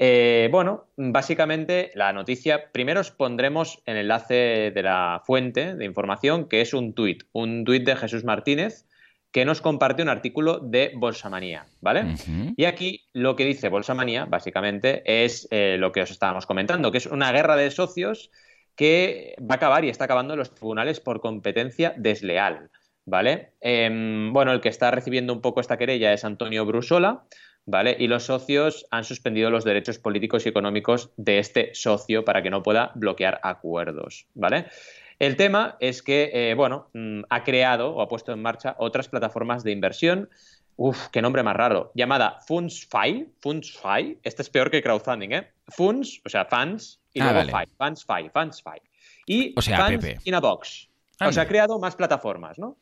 [0.03, 6.49] Eh, bueno, básicamente la noticia, primero os pondremos el enlace de la fuente de información,
[6.49, 8.87] que es un tuit, un tuit de Jesús Martínez,
[9.31, 12.15] que nos comparte un artículo de Bolsamanía, ¿vale?
[12.57, 16.99] Y aquí lo que dice Bolsamanía, básicamente, es eh, lo que os estábamos comentando, que
[16.99, 18.31] es una guerra de socios
[18.77, 22.71] que va a acabar y está acabando en los tribunales por competencia desleal,
[23.05, 23.53] ¿vale?
[23.61, 27.25] Em, bueno, el que está recibiendo un poco esta querella es Antonio Brusola,
[27.71, 27.97] ¿vale?
[27.99, 32.51] Y los socios han suspendido los derechos políticos y económicos de este socio para que
[32.51, 34.67] no pueda bloquear acuerdos, ¿vale?
[35.19, 39.09] El tema es que, eh, bueno, mm, ha creado o ha puesto en marcha otras
[39.09, 40.31] plataformas de inversión.
[40.77, 41.93] Uf, qué nombre más raro.
[41.95, 43.29] Llamada FundsFi.
[43.41, 44.19] FundsFi.
[44.23, 45.51] Este es peor que crowdfunding, ¿eh?
[45.69, 47.71] Funds, o sea, fans y ah, luego Fi.
[47.77, 48.81] FundsFi, FundsFi.
[49.27, 50.89] Y o sea, Fans in a Box.
[51.21, 52.79] O sea, ha creado más plataformas, ¿no?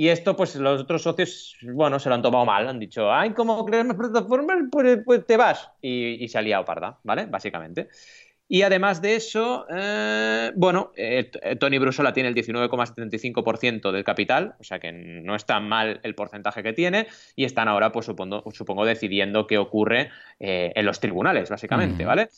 [0.00, 2.66] Y esto, pues los otros socios, bueno, se lo han tomado mal.
[2.66, 4.56] Han dicho, ay, ¿cómo creas más plataformas?
[4.72, 5.72] Pues, pues, te vas.
[5.82, 7.26] Y, se ha liado parda, ¿vale?
[7.26, 7.90] Básicamente.
[8.48, 14.64] Y además de eso, eh, bueno, eh, Tony Brusola tiene el 19,75% del capital, o
[14.64, 18.42] sea que no es tan mal el porcentaje que tiene, y están ahora, pues supongo,
[18.52, 20.08] supongo decidiendo qué ocurre
[20.38, 22.30] eh, en los tribunales, básicamente, ¿vale?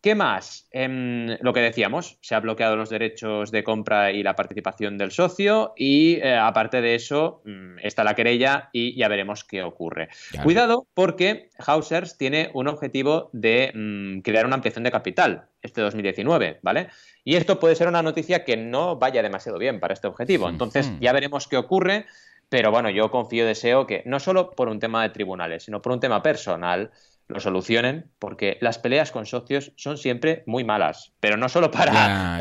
[0.00, 0.66] ¿Qué más?
[0.70, 5.10] Em, lo que decíamos, se ha bloqueado los derechos de compra y la participación del
[5.10, 10.08] socio y eh, aparte de eso mm, está la querella y ya veremos qué ocurre.
[10.42, 16.60] Cuidado porque Hausers tiene un objetivo de mm, crear una ampliación de capital este 2019,
[16.62, 16.88] ¿vale?
[17.22, 20.48] Y esto puede ser una noticia que no vaya demasiado bien para este objetivo.
[20.48, 22.06] Entonces ya veremos qué ocurre
[22.48, 25.92] Pero bueno, yo confío, deseo que no solo por un tema de tribunales, sino por
[25.92, 26.90] un tema personal,
[27.30, 32.38] lo solucionen, porque las peleas con socios son siempre muy malas, pero no solo para,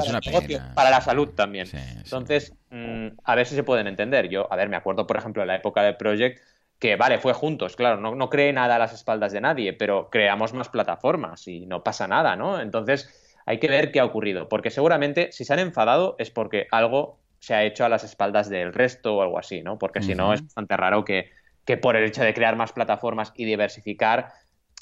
[0.75, 1.67] para, la salud también.
[2.03, 4.29] Entonces, mm, a ver si se pueden entender.
[4.29, 6.39] Yo, a ver, me acuerdo, por ejemplo, de la época de Project,
[6.79, 10.09] que vale, fue juntos, claro, no, no cree nada a las espaldas de nadie, pero
[10.09, 12.59] creamos más plataformas y no pasa nada, ¿no?
[12.61, 16.67] Entonces, hay que ver qué ha ocurrido, porque seguramente si se han enfadado es porque
[16.71, 19.77] algo se ha hecho a las espaldas del resto o algo así, ¿no?
[19.77, 21.29] Porque si no, es bastante raro que,
[21.65, 24.33] que por el hecho de crear más plataformas y diversificar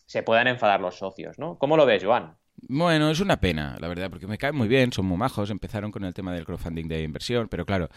[0.07, 1.59] se puedan enfadar los socios, ¿no?
[1.59, 2.35] ¿Cómo lo ves, Joan?
[2.69, 5.91] Bueno, es una pena, la verdad, porque me caen muy bien, son muy majos, empezaron
[5.91, 7.89] con el tema del crowdfunding de inversión, pero claro,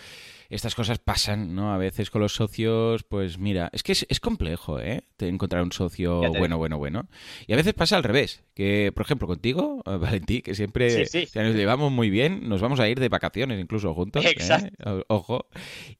[0.51, 1.73] estas cosas pasan, ¿no?
[1.73, 5.03] A veces con los socios, pues mira, es que es, complejo, ¿eh?
[5.19, 7.09] encontrar un socio bueno, bueno, bueno.
[7.47, 11.91] Y a veces pasa al revés, que por ejemplo contigo, Valentí, que siempre nos llevamos
[11.91, 14.31] muy bien, nos vamos a ir de vacaciones incluso juntos, ¿eh?
[14.31, 15.05] Exacto.
[15.09, 15.47] Ojo.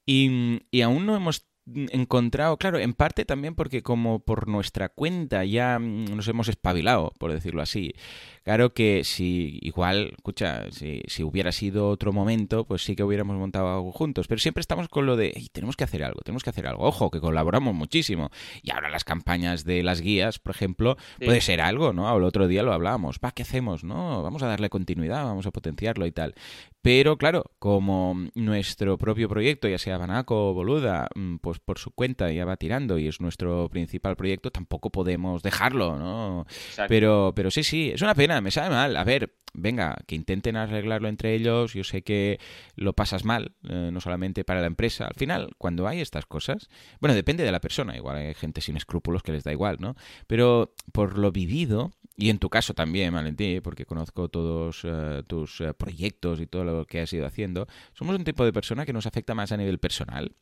[0.05, 5.45] Y, y aún no hemos encontrado, claro, en parte también porque como por nuestra cuenta
[5.45, 7.95] ya mm, nos hemos espabilado, por decirlo así.
[8.43, 13.37] Claro que si igual, escucha, si, si hubiera sido otro momento, pues sí que hubiéramos
[13.37, 16.51] montado algo juntos, pero siempre estamos con lo de, tenemos que hacer algo, tenemos que
[16.51, 16.85] hacer algo.
[16.85, 18.31] Ojo, que colaboramos muchísimo.
[18.63, 22.17] Y ahora las campañas de las guías, por ejemplo, puede ser algo, ¿no?
[22.17, 23.85] El otro día lo hablábamos, va, ¿qué hacemos?
[23.85, 26.35] No, vamos a darle continuidad, vamos a potenciarlo y tal.
[26.83, 31.91] Pero claro, como nuestro propio proyecto, ya sea Banaco o Boluda, mm, pues por su
[31.91, 36.47] cuenta ya va tirando y es nuestro principal proyecto, tampoco podemos dejarlo, ¿no?
[36.89, 38.97] Pero, pero sí, sí, es una pena, me sabe mal.
[38.97, 42.39] A ver, venga, que intenten arreglarlo entre ellos, yo sé que
[42.77, 45.07] lo pasas mal, eh, no solamente para la empresa.
[45.07, 46.69] Al final, cuando hay estas cosas,
[47.01, 49.97] bueno, depende de la persona, igual hay gente sin escrúpulos que les da igual, ¿no?
[50.27, 55.61] Pero por lo vivido, y en tu caso también, Valentín, porque conozco todos eh, tus
[55.63, 58.93] eh, proyectos y todo lo que has ido haciendo, somos un tipo de persona que
[58.93, 60.33] nos afecta más a nivel personal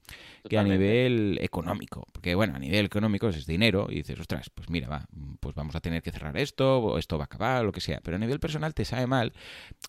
[0.48, 2.08] que a nivel económico.
[2.12, 5.06] Porque, bueno, a nivel económico es dinero y dices, ostras, pues mira, va,
[5.40, 8.00] pues vamos a tener que cerrar esto, o esto va a acabar, lo que sea.
[8.02, 9.32] Pero a nivel personal te sabe mal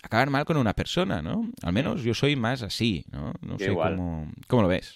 [0.03, 1.49] acabar mal con una persona, ¿no?
[1.63, 3.33] Al menos yo soy más así, ¿no?
[3.41, 4.95] No sé cómo, cómo lo ves.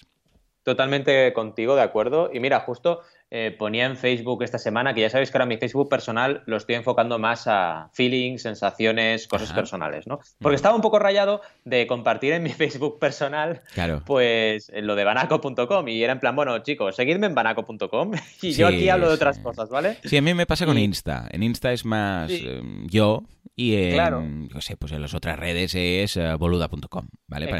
[0.62, 2.30] Totalmente contigo, de acuerdo.
[2.32, 5.56] Y mira, justo eh, ponía en Facebook esta semana que ya sabéis que ahora mi
[5.56, 10.20] Facebook personal lo estoy enfocando más a feelings, sensaciones, cosas personales, ¿no?
[10.38, 13.62] Porque estaba un poco rayado de compartir en mi Facebook personal,
[14.06, 18.68] pues lo de banaco.com y era en plan, bueno, chicos, seguidme en banaco.com y yo
[18.68, 19.98] aquí hablo de otras cosas, ¿vale?
[20.04, 21.26] Sí, a mí me pasa con Insta.
[21.30, 23.24] En Insta es más em, yo
[23.56, 27.50] y en, sé, pues en las otras redes es eh, boluda.com, ¿vale?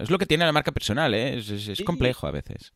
[0.00, 1.38] Es lo que tiene la marca personal, ¿eh?
[1.38, 2.72] es complejo a veces.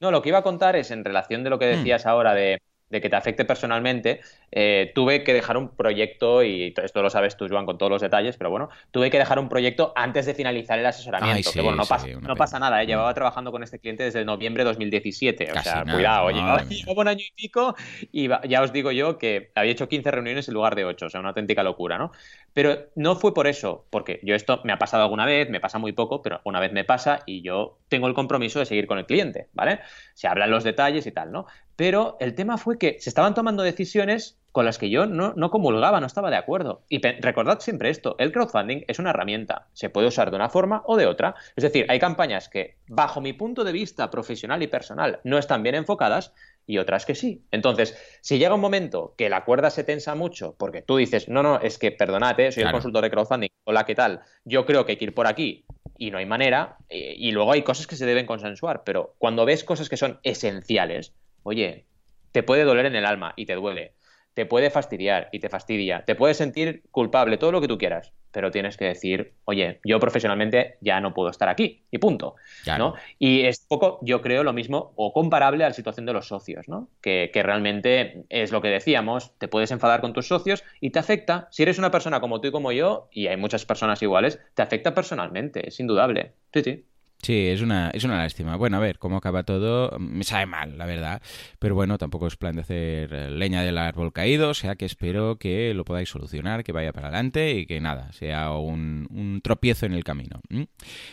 [0.00, 1.76] No, lo que iba a contar es en relación de lo que hmm.
[1.76, 2.60] decías ahora de,
[2.90, 4.20] de, que te afecte personalmente,
[4.52, 8.02] eh, tuve que dejar un proyecto, y esto lo sabes tú, Joan, con todos los
[8.02, 11.52] detalles, pero bueno, tuve que dejar un proyecto antes de finalizar el asesoramiento.
[11.52, 12.86] que bueno, no, pasa, no pasa nada, ¿eh?
[12.86, 15.52] llevaba trabajando con este cliente desde noviembre de 2017.
[15.52, 16.64] o sea, cuidado, llevaba,
[16.96, 17.74] un año y pico
[18.12, 21.08] y ya os digo yo que había hecho 15 reuniones en lugar de 8, o
[21.08, 22.12] sea, una auténtica locura, ¿no?
[22.52, 25.78] Pero no fue por eso, porque yo esto me ha pasado alguna vez, me pasa
[25.78, 28.98] muy poco, pero una vez me pasa y yo tengo el compromiso de seguir con
[28.98, 29.80] el cliente, ¿vale?
[30.14, 31.46] Se hablan los detalles y tal, ¿no?
[31.80, 35.50] Pero el tema fue que se estaban tomando decisiones con las que yo no, no,
[35.50, 36.82] comulgaba, no estaba de acuerdo.
[36.90, 40.82] Y recordad siempre esto, el crowdfunding es una herramienta, se puede usar de una forma
[40.84, 41.36] o de otra.
[41.56, 45.62] Es decir, hay campañas que, bajo mi punto de vista profesional y personal, no están
[45.62, 46.34] bien enfocadas
[46.66, 47.46] y otras que sí.
[47.50, 51.42] Entonces, si llega un momento que la cuerda se tensa mucho, porque tú dices, no,
[51.42, 54.20] no, es que perdonate, soy el consultor de crowdfunding, hola, ¿qué tal?
[54.44, 55.64] Yo creo que hay que ir por aquí
[55.96, 59.46] y no hay manera, eh, y luego hay cosas que se deben consensuar, pero cuando
[59.46, 61.14] ves cosas que son esenciales,
[61.50, 61.86] oye,
[62.32, 63.94] te puede doler en el alma y te duele
[64.34, 68.12] te puede fastidiar y te fastidia, te puedes sentir culpable, todo lo que tú quieras,
[68.30, 72.36] pero tienes que decir, oye, yo profesionalmente ya no puedo estar aquí y punto,
[72.78, 72.94] ¿no?
[73.18, 76.68] Y es poco, yo creo, lo mismo o comparable a la situación de los socios,
[76.68, 76.88] ¿no?
[77.00, 81.00] Que, que, realmente es lo que decíamos, te puedes enfadar con tus socios y te
[81.00, 84.40] afecta, si eres una persona como tú y como yo, y hay muchas personas iguales,
[84.54, 86.32] te afecta personalmente, es indudable.
[86.52, 86.84] Sí, sí.
[87.22, 88.56] Sí, es una, es una lástima.
[88.56, 89.98] Bueno, a ver cómo acaba todo.
[89.98, 91.20] Me sabe mal, la verdad.
[91.58, 94.50] Pero bueno, tampoco es plan de hacer eh, leña del árbol caído.
[94.50, 98.10] O sea que espero que lo podáis solucionar, que vaya para adelante y que nada,
[98.12, 100.40] sea un, un tropiezo en el camino.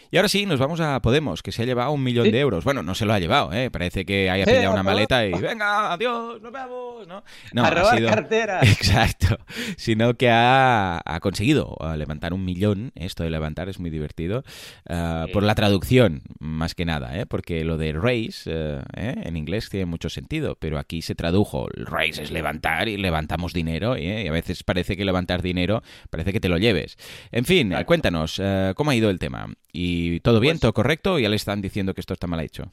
[0.10, 2.64] Y ahora sí, nos vamos a Podemos, que se ha llevado un millón de euros.
[2.64, 3.70] Bueno, no se lo ha llevado, ¿eh?
[3.70, 7.08] Parece que haya pillado una maleta y venga, adiós, nos vemos.
[7.08, 8.64] No, no a robar carteras.
[8.68, 9.38] Exacto.
[9.76, 12.92] Sino que ha, ha conseguido uh, levantar un millón.
[12.96, 14.44] Esto de levantar es muy divertido.
[14.90, 15.97] Uh, por la traducción
[16.40, 17.26] más que nada, ¿eh?
[17.26, 19.16] porque lo de raise eh, ¿eh?
[19.24, 23.98] en inglés tiene mucho sentido, pero aquí se tradujo, raise es levantar y levantamos dinero,
[23.98, 26.98] y a veces parece que levantar dinero parece que te lo lleves.
[27.32, 28.42] En fin, cuéntanos,
[28.76, 29.48] ¿cómo ha ido el tema?
[29.72, 31.14] ¿Y todo bien, pues todo correcto?
[31.16, 32.72] ¿O ya le están diciendo que esto está mal hecho?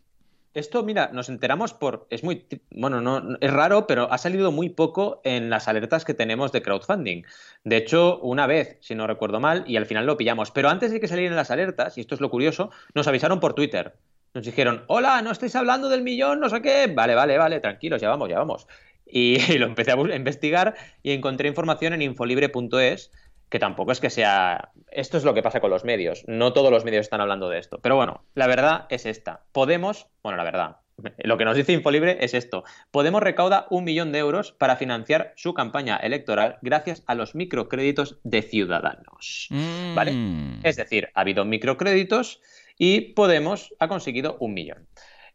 [0.55, 2.07] Esto, mira, nos enteramos por.
[2.11, 2.47] Es muy.
[2.71, 6.63] Bueno, no, es raro, pero ha salido muy poco en las alertas que tenemos de
[6.63, 7.25] crowdfunding.
[7.65, 10.53] De hecho, una vez, si no recuerdo mal, y al final lo pillamos.
[10.53, 13.55] Pero antes de que salieran las alertas, y esto es lo curioso, nos avisaron por
[13.55, 13.97] Twitter.
[14.33, 16.87] Nos dijeron, hola, no estáis hablando del millón, no sé qué.
[16.87, 18.67] Vale, vale, vale, tranquilos, ya vamos, ya vamos.
[19.07, 23.11] Y, y lo empecé a investigar y encontré información en infolibre.es
[23.55, 24.73] que tampoco es que sea...
[24.91, 26.25] Esto es lo que pasa con los medios.
[26.27, 27.79] No todos los medios están hablando de esto.
[27.81, 29.45] Pero bueno, la verdad es esta.
[29.53, 30.79] Podemos, bueno, la verdad,
[31.19, 32.65] lo que nos dice Infolibre es esto.
[32.91, 38.19] Podemos recauda un millón de euros para financiar su campaña electoral gracias a los microcréditos
[38.25, 39.47] de ciudadanos.
[39.95, 40.11] ¿Vale?
[40.11, 40.61] Mm.
[40.65, 42.41] Es decir, ha habido microcréditos
[42.77, 44.89] y Podemos ha conseguido un millón.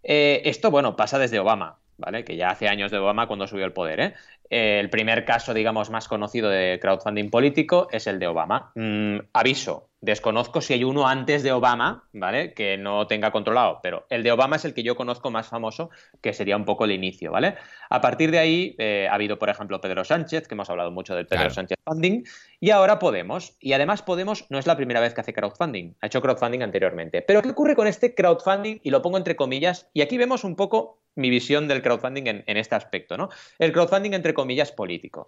[0.04, 1.80] Eh, esto, bueno, pasa desde Obama.
[1.96, 2.24] ¿Vale?
[2.24, 4.14] Que ya hace años de Obama cuando subió el poder, ¿eh?
[4.50, 8.72] El primer caso, digamos, más conocido de crowdfunding político es el de Obama.
[8.76, 12.54] Mm, aviso, desconozco si hay uno antes de Obama, ¿vale?
[12.54, 15.90] Que no tenga controlado, pero el de Obama es el que yo conozco más famoso,
[16.22, 17.56] que sería un poco el inicio, ¿vale?
[17.90, 21.16] A partir de ahí eh, ha habido, por ejemplo, Pedro Sánchez, que hemos hablado mucho
[21.16, 21.54] del Pedro Claro.
[21.54, 22.24] Sánchez Funding,
[22.60, 23.56] y ahora Podemos.
[23.60, 27.22] Y además Podemos no es la primera vez que hace crowdfunding, ha hecho crowdfunding anteriormente.
[27.22, 28.80] Pero ¿qué ocurre con este crowdfunding?
[28.84, 32.44] Y lo pongo entre comillas, y aquí vemos un poco mi visión del crowdfunding en,
[32.46, 33.30] en este aspecto, ¿no?
[33.58, 35.28] El crowdfunding entre comillas político.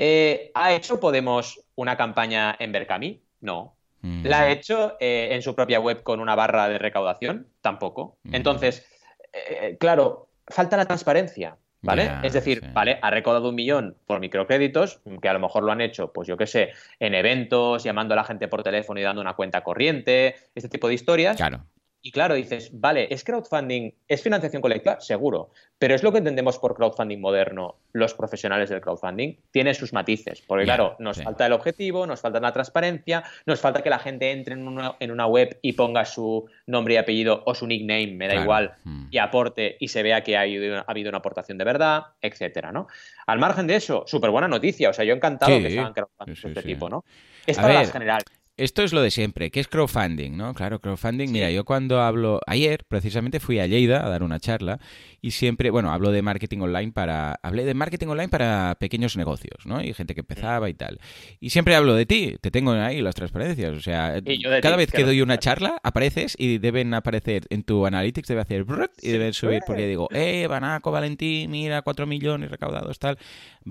[0.00, 3.20] Eh, ¿Ha hecho Podemos una campaña en Berkami?
[3.40, 3.74] No.
[4.00, 4.24] Mm.
[4.26, 7.48] ¿La ha hecho eh, en su propia web con una barra de recaudación?
[7.60, 8.16] Tampoco.
[8.22, 8.34] Mm.
[8.36, 8.86] Entonces,
[9.32, 11.56] eh, claro, falta la transparencia.
[11.80, 12.10] ¿Vale?
[12.24, 12.66] Es decir, sí.
[12.72, 16.26] vale, ha recaudado un millón por microcréditos, que a lo mejor lo han hecho, pues
[16.26, 19.62] yo qué sé, en eventos, llamando a la gente por teléfono y dando una cuenta
[19.62, 21.36] corriente, este tipo de historias.
[21.36, 21.66] Claro.
[22.00, 25.00] Y claro, dices, vale, ¿es crowdfunding, es financiación colectiva?
[25.00, 25.50] Seguro.
[25.80, 29.34] Pero es lo que entendemos por crowdfunding moderno, los profesionales del crowdfunding.
[29.50, 30.40] Tiene sus matices.
[30.46, 34.30] Porque claro, nos falta el objetivo, nos falta la transparencia, nos falta que la gente
[34.30, 38.12] entre en una, en una web y ponga su nombre y apellido o su nickname,
[38.14, 38.44] me da Claro.
[38.44, 39.06] igual, Mm.
[39.10, 42.70] y aporte y se vea que ha habido, ha habido una aportación de verdad, etcétera,
[42.70, 42.86] ¿no?
[43.26, 44.90] Al margen de eso, súper buena noticia.
[44.90, 45.62] O sea, yo encantado Sí.
[45.64, 47.04] que se hagan crowdfunding Sí, de este tipo, ¿no?
[47.44, 48.24] Es A para ver, las generales.
[48.58, 50.52] Esto es lo de siempre, que es crowdfunding, ¿no?
[50.52, 51.30] Claro, crowdfunding.
[51.30, 54.80] Mira, yo cuando hablo, ayer precisamente fui a Lleida a dar una charla
[55.22, 59.64] y siempre, bueno, hablo de marketing online para, hablé de marketing online para pequeños negocios,
[59.64, 59.80] ¿no?
[59.80, 60.98] Y gente que empezaba y tal.
[61.38, 64.20] Y siempre hablo de ti, te tengo ahí las transparencias, o sea,
[64.60, 68.40] cada ti, vez que doy una charla apareces y deben aparecer en tu analytics, debe
[68.40, 73.18] hacer brrrt y deben subir porque digo, eh, Banaco, Valentín, mira, cuatro millones recaudados, tal.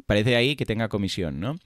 [0.06, 1.58] Parece ahí que tenga comisión, ¿no?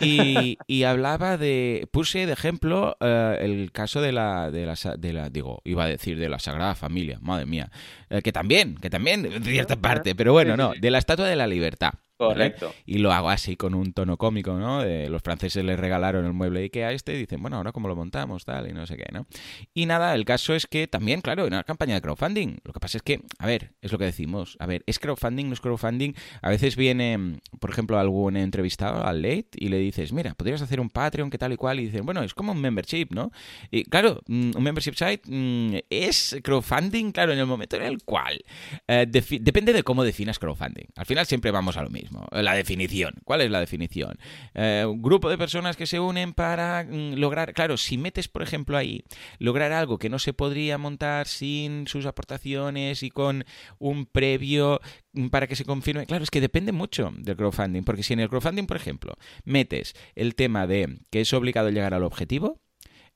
[0.00, 2.63] Y, y hablaba de, puse de ejemplo
[3.00, 6.28] eh, el caso de la, de la, sa- de la, digo, iba a decir de
[6.28, 7.70] la Sagrada Familia, madre mía,
[8.10, 11.36] eh, que también, que también, en cierta parte, pero bueno, no, de la Estatua de
[11.36, 11.92] la Libertad.
[12.18, 12.34] ¿Vale?
[12.34, 12.74] Correcto.
[12.86, 14.82] Y lo hago así con un tono cómico, ¿no?
[14.82, 17.96] De los franceses les regalaron el mueble IKEA este y dicen, bueno, ahora cómo lo
[17.96, 19.26] montamos, tal, y no sé qué, ¿no?
[19.72, 22.80] Y nada, el caso es que también, claro, en una campaña de crowdfunding, lo que
[22.80, 25.60] pasa es que, a ver, es lo que decimos, a ver, ¿es crowdfunding, no es
[25.60, 26.14] crowdfunding?
[26.42, 30.80] A veces viene, por ejemplo, algún entrevistado al late y le dices, mira, podrías hacer
[30.80, 33.30] un Patreon, que tal y cual, y dicen, bueno, es como un membership, ¿no?
[33.70, 38.02] Y claro, mm, un membership site mm, es crowdfunding, claro, en el momento en el
[38.04, 38.44] cual
[38.86, 40.86] eh, depende de cómo definas crowdfunding.
[40.96, 42.13] Al final siempre vamos a lo mismo.
[42.30, 43.14] La definición.
[43.24, 44.18] ¿Cuál es la definición?
[44.54, 48.42] Eh, un grupo de personas que se unen para mm, lograr, claro, si metes, por
[48.42, 49.04] ejemplo, ahí,
[49.38, 53.44] lograr algo que no se podría montar sin sus aportaciones y con
[53.78, 54.80] un previo
[55.12, 56.06] mm, para que se confirme.
[56.06, 59.94] Claro, es que depende mucho del crowdfunding, porque si en el crowdfunding, por ejemplo, metes
[60.14, 62.60] el tema de que es obligado llegar al objetivo,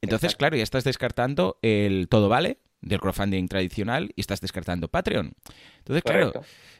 [0.00, 0.38] entonces, Exacto.
[0.38, 5.32] claro, ya estás descartando el todo vale del crowdfunding tradicional y estás descartando Patreon.
[5.78, 6.32] Entonces, claro,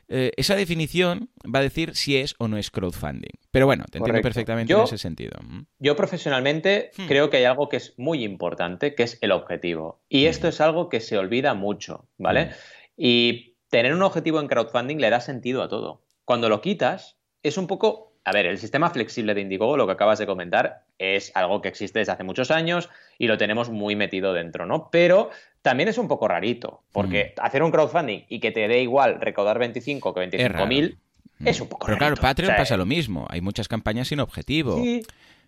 [0.09, 3.31] eh, esa definición va a decir si es o no es crowdfunding.
[3.51, 4.27] Pero bueno, te entiendo Correcto.
[4.29, 5.33] perfectamente Yo- en ese sentido.
[5.43, 5.61] Mm.
[5.81, 7.07] Yo profesionalmente Hmm.
[7.07, 10.01] creo que hay algo que es muy importante, que es el objetivo.
[10.09, 10.29] Y Hmm.
[10.29, 12.47] esto es algo que se olvida mucho, ¿vale?
[12.47, 12.51] Hmm.
[12.97, 16.03] Y tener un objetivo en crowdfunding le da sentido a todo.
[16.25, 18.07] Cuando lo quitas, es un poco...
[18.25, 21.69] A ver, el sistema flexible de Indiegogo, lo que acabas de comentar, es algo que
[21.69, 24.91] existe desde hace muchos años y lo tenemos muy metido dentro, ¿no?
[24.93, 25.31] Pero
[25.63, 29.59] también es un poco rarito, porque hacer un crowdfunding y que te dé igual recaudar
[29.59, 30.31] 25 que Hmm.
[30.33, 30.67] Es raro.
[30.67, 30.99] 25.000
[31.41, 31.47] Mm.
[31.49, 32.17] es un poco Pero claro.
[32.17, 33.27] Patreon O sea, pasa lo mismo.
[33.31, 34.77] Hay muchas campañas sin objetivo.
[34.83, 35.03] Sí,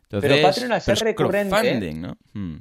[0.05, 2.16] Entonces, pero Patreon, al ser recurrente- ¿no?
[2.33, 2.57] Mm.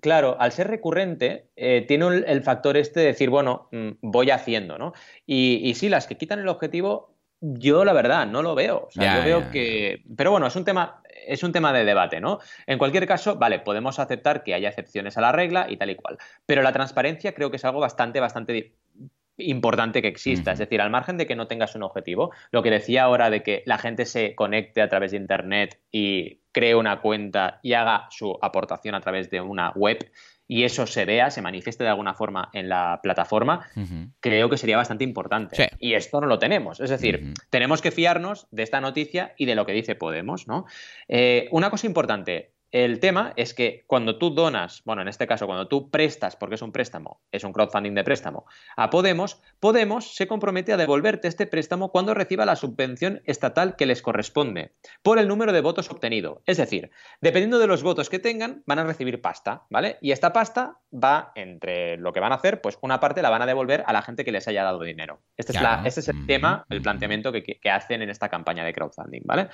[0.00, 4.30] Claro, al ser recurrente, eh, tiene un- el factor este de decir, bueno, mm, voy
[4.30, 4.92] haciendo, ¿no?
[5.24, 7.13] Y, y sí, las que quitan el objetivo,
[7.52, 8.86] yo la verdad no lo veo.
[8.88, 10.02] O sea, yo veo que.
[10.16, 11.02] Pero bueno, es un tema.
[11.26, 12.40] Es un tema de debate, ¿no?
[12.66, 15.94] En cualquier caso, vale, podemos aceptar que haya excepciones a la regla y tal y
[15.94, 16.18] cual.
[16.44, 18.74] Pero la transparencia creo que es algo bastante, bastante
[19.38, 20.52] importante que exista.
[20.52, 23.42] Es decir, al margen de que no tengas un objetivo, lo que decía ahora de
[23.42, 28.06] que la gente se conecte a través de Internet y cree una cuenta y haga
[28.10, 29.98] su aportación a través de una web
[30.46, 33.66] y eso se vea, se manifieste de alguna forma en la plataforma,
[34.20, 35.70] creo que sería bastante importante.
[35.78, 36.80] Y esto no lo tenemos.
[36.80, 40.66] Es decir, tenemos que fiarnos de esta noticia y de lo que dice Podemos, ¿no?
[41.08, 45.46] Eh, una cosa importante, el tema es que cuando tú donas, bueno, en este caso,
[45.46, 50.16] cuando tú prestas, porque es un préstamo, es un crowdfunding de préstamo, a Podemos, Podemos
[50.16, 55.20] se compromete a devolverte este préstamo cuando reciba la subvención estatal que les corresponde, por
[55.20, 56.42] el número de votos obtenido.
[56.46, 59.98] Es decir, dependiendo de los votos que tengan, van a recibir pasta, ¿vale?
[60.00, 63.42] Y esta pasta va entre lo que van a hacer, pues una parte la van
[63.42, 65.20] a devolver a la gente que les haya dado dinero.
[65.36, 68.72] Este, es, este es, el tema, el planteamiento que, que hacen en esta campaña de
[68.72, 69.48] crowdfunding, ¿vale?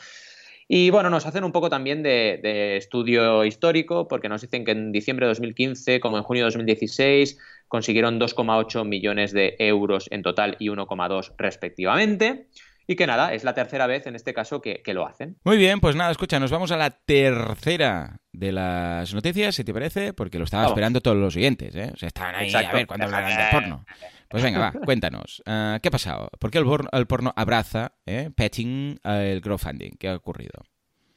[0.72, 4.92] Y bueno, nos hacen un poco también de, estudio histórico, porque nos dicen que en
[4.92, 10.54] diciembre de 2015, como en junio de 2016, consiguieron 2,8 millones de euros en total
[10.60, 12.46] y 1,2 respectivamente.
[12.86, 15.36] Y que nada, es la tercera vez en este caso que, lo hacen.
[15.42, 19.74] Muy bien, pues nada, escucha, nos vamos a la tercera de las noticias, si te
[19.74, 21.90] parece, porque lo estaba esperando todos los siguientes, ¿eh?
[21.92, 23.84] O sea, estaban ahí a ver cuándo hablarán de porno.
[24.30, 25.42] Pues venga, va, cuéntanos.
[25.44, 26.30] Ah, ¿Qué ha pasado?
[26.38, 29.96] ¿Por qué el, porno, abraza, eh, petting, el crowdfunding?
[29.98, 30.62] ¿Qué ha ocurrido?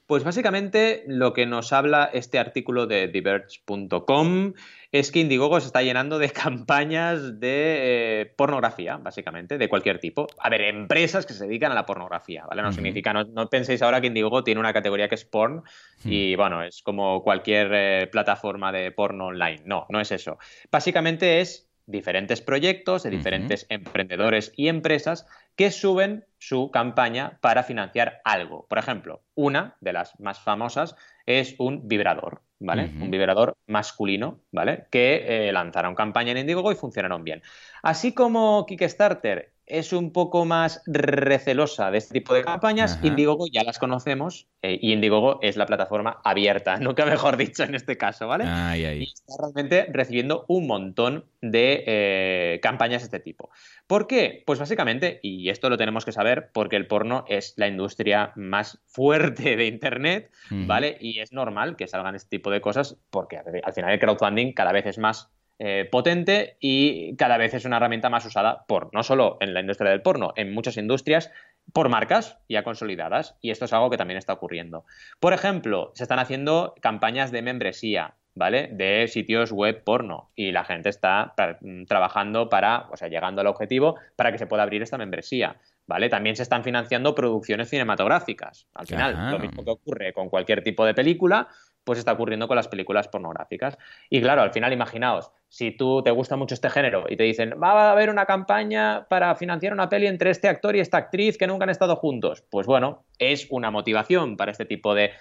[0.08, 4.54] Pues básicamente lo que nos habla este artículo de diverge.com
[4.92, 10.26] es que Indiegogo se está llenando de campañas de eh, pornografía, básicamente, de cualquier tipo.
[10.40, 12.64] A ver, empresas que se dedican a la pornografía, ¿vale?
[12.64, 15.62] No significa, no, penséis ahora que Indiegogo tiene una categoría que es porn
[16.04, 19.62] y, bueno, es como cualquier eh, plataforma de porno online.
[19.66, 20.40] No, no es eso.
[20.72, 28.22] Básicamente es diferentes proyectos de diferentes emprendedores y empresas que suben su campaña para financiar
[28.24, 28.66] algo.
[28.68, 32.92] Por ejemplo, una de las más famosas es un vibrador, ¿vale?
[33.02, 34.86] Un vibrador masculino, ¿vale?
[34.92, 37.42] Que eh, lanzaron campaña en Indiegogo y funcionaron bien.
[37.82, 43.00] Así como Kickstarter es un poco más recelosa de este tipo de campañas.
[43.02, 47.76] Indiegogo ya las conocemos eh, y Indiegogo es la plataforma abierta, nunca mejor dicho en
[47.76, 48.46] este caso, ¿vale?
[48.78, 53.50] Y está realmente recibiendo un montón de eh, campañas de este tipo.
[53.88, 54.44] ¿Por qué?
[54.46, 58.82] Pues básicamente, y esto lo tenemos que saber, porque el porno es la industria más
[58.86, 60.98] fuerte de Internet, ¿vale?
[61.14, 64.72] Y es normal que salgan este tipo de cosas porque al final el crowdfunding cada
[64.72, 69.04] vez es más eh, potente y cada vez es una herramienta más usada por, no
[69.04, 71.32] solo en la industria del porno, en muchas industrias,
[71.72, 73.38] por marcas ya consolidadas.
[73.42, 74.86] Y esto es algo que también está ocurriendo.
[75.20, 78.16] Por ejemplo, se están haciendo campañas de membresía.
[78.36, 78.68] ¿Vale?
[78.72, 80.32] De sitios web porno.
[80.36, 84.48] Y la gente está mm, trabajando para, o sea, llegando al objetivo para que se
[84.48, 85.58] pueda abrir esta membresía.
[85.86, 86.08] ¿Vale?
[86.10, 88.68] También se están financiando producciones cinematográficas.
[88.74, 91.50] Al final, lo mismo que ocurre con cualquier tipo de película,
[91.84, 93.78] pues está ocurriendo con las películas pornográficas.
[94.10, 97.54] Y claro, al final, imaginaos, si tú te gusta mucho este género y te dicen,
[97.62, 101.38] va a haber una campaña para financiar una peli entre este actor y esta actriz
[101.38, 105.12] que nunca han estado juntos, pues bueno, es una motivación para este tipo de,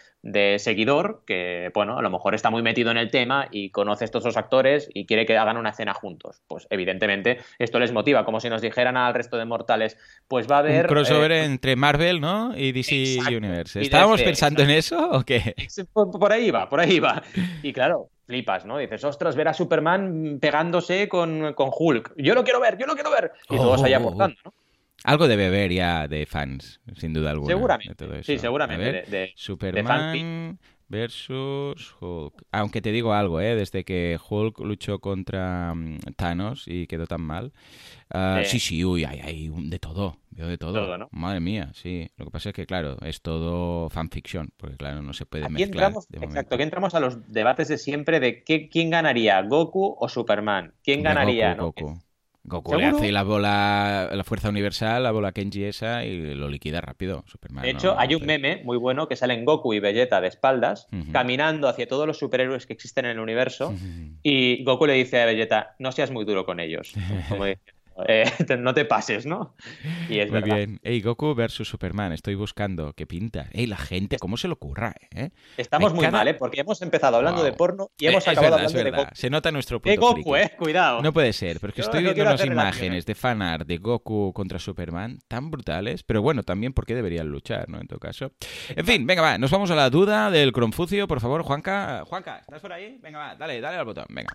[0.59, 4.07] seguidor que, bueno, a lo mejor está muy metido en el tema y conoce a
[4.07, 6.41] estos dos actores y quiere que hagan una escena juntos.
[6.49, 10.57] Pues evidentemente esto les motiva, como si nos dijeran al resto de mortales, pues va
[10.57, 10.87] a haber...
[10.87, 12.57] Un crossover eh, entre Marvel, ¿no?
[12.57, 13.83] Y DC Universe.
[13.83, 15.55] ¿Estábamos pensando en eso o qué?
[15.93, 17.23] Por ahí va, por ahí va.
[17.63, 18.79] Y claro, flipas, ¿no?
[18.79, 22.15] Dices, ostras, ver a Superman pegándose con, Hulk.
[22.17, 23.33] Yo lo quiero ver, yo lo quiero ver.
[23.51, 23.99] Y todos ahí oh.
[23.99, 24.55] aportando, ¿no?
[25.05, 27.53] Algo debe haber ya de fans, sin duda alguna.
[27.53, 28.23] Seguramente.
[28.23, 29.05] Sí, seguramente.
[29.07, 32.43] de, Superman versus Hulk.
[32.53, 33.55] Aunque te digo algo, ¿eh?
[33.55, 37.53] Desde que Hulk luchó contra mm, Thanos y quedó tan mal.
[38.15, 40.19] Ah, sí, sí, uy, hay, hay de todo.
[40.31, 41.09] Veo de todo.
[41.11, 42.11] Madre mía, sí.
[42.17, 45.55] Lo que pasa es que, claro, es todo fanfiction, porque, claro, no se puede aquí
[45.55, 45.93] mezclar.
[45.93, 50.09] Entramos, exacto, aquí entramos a los debates de siempre de qué, quién ganaría, Goku o
[50.09, 50.75] Superman.
[50.83, 51.55] ¿Quién ganaría?
[51.55, 51.99] Goku,
[52.45, 52.75] Goku.
[52.77, 57.25] le hace la bola, la fuerza universal, la bola Kenji esa y lo liquida rápido.
[57.27, 57.63] Superman.
[57.63, 61.69] De hecho, hay un meme muy bueno que salen Goku y Vegeta de espaldas, caminando
[61.69, 63.75] hacia todos los superhéroes que existen en el universo,
[64.23, 66.95] y Goku le dice a Vegeta, no seas muy duro con ellos.
[67.29, 67.45] Como
[68.07, 68.25] eh,
[68.59, 69.55] no te pases, ¿no?
[70.09, 70.81] Y es Muy bien.
[70.83, 73.49] Ey, Goku versus Superman, estoy buscando qué pinta.
[73.53, 74.95] Ey, la gente, ¿cómo se lo ocurra?
[75.15, 75.31] Eh?
[75.57, 76.35] Estamos muy mal, ¿eh?
[76.35, 79.11] Porque hemos empezado hablando de porno y hemos acabado hablando de Goku.
[79.15, 81.03] Se nota nuestro punto Goku, eh, cuidado.
[81.03, 84.59] No puede ser, pero es que estoy viendo unas imágenes de fanart de Goku contra
[84.59, 87.81] Superman tan brutales, pero bueno, también porque deberían luchar, ¿no?
[87.81, 88.33] En todo caso.
[88.69, 92.05] En fin, venga, va, nos vamos a la duda del Cronfucio, por favor, Juanca.
[92.07, 92.99] Juanca, ¿estás por ahí?
[93.03, 94.33] Venga, va, dale, dale al botón, venga.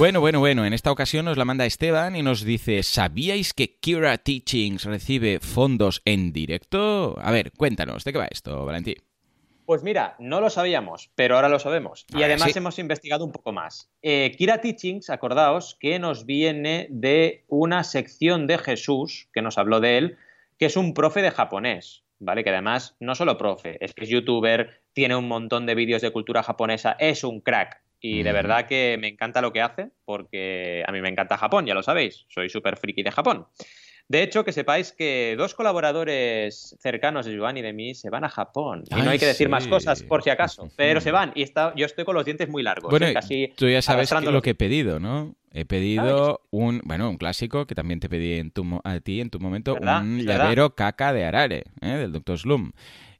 [0.00, 3.76] Bueno, bueno, bueno, en esta ocasión nos la manda Esteban y nos dice, ¿sabíais que
[3.80, 7.18] Kira Teachings recibe fondos en directo?
[7.20, 8.94] A ver, cuéntanos, ¿de qué va esto, Valentín?
[9.66, 12.06] Pues mira, no lo sabíamos, pero ahora lo sabemos.
[12.16, 13.90] Y además hemos investigado un poco más.
[14.00, 19.80] Eh, Kira Teachings, acordaos que nos viene de una sección de Jesús, que nos habló
[19.80, 20.16] de él,
[20.58, 22.04] que es un profe de japonés.
[22.20, 22.44] ¿vale?
[22.44, 26.12] Que además no solo profe, es que es youtuber, tiene un montón de vídeos de
[26.12, 27.82] cultura japonesa, es un crack.
[28.00, 31.66] Y de verdad que me encanta lo que hace, porque a mí me encanta Japón,
[31.66, 33.46] ya lo sabéis, soy súper friki de Japón.
[34.10, 38.24] De hecho, que sepáis que dos colaboradores cercanos de Giovanni y de mí se van
[38.24, 38.82] a Japón.
[38.90, 40.68] Y no hay que decir más cosas, por si acaso.
[40.74, 41.30] Pero se van.
[41.36, 42.90] Y está, yo estoy con los dientes muy largos.
[42.90, 43.12] Bueno, ¿eh?
[43.12, 45.36] casi tú ya sabes lo que he pedido, ¿no?
[45.52, 49.30] He pedido un, bueno, un clásico que también te pedí en tu, a ti en
[49.30, 51.86] tu momento, un llavero caca de Arare, ¿eh?
[51.86, 52.36] del Dr.
[52.36, 52.72] Slum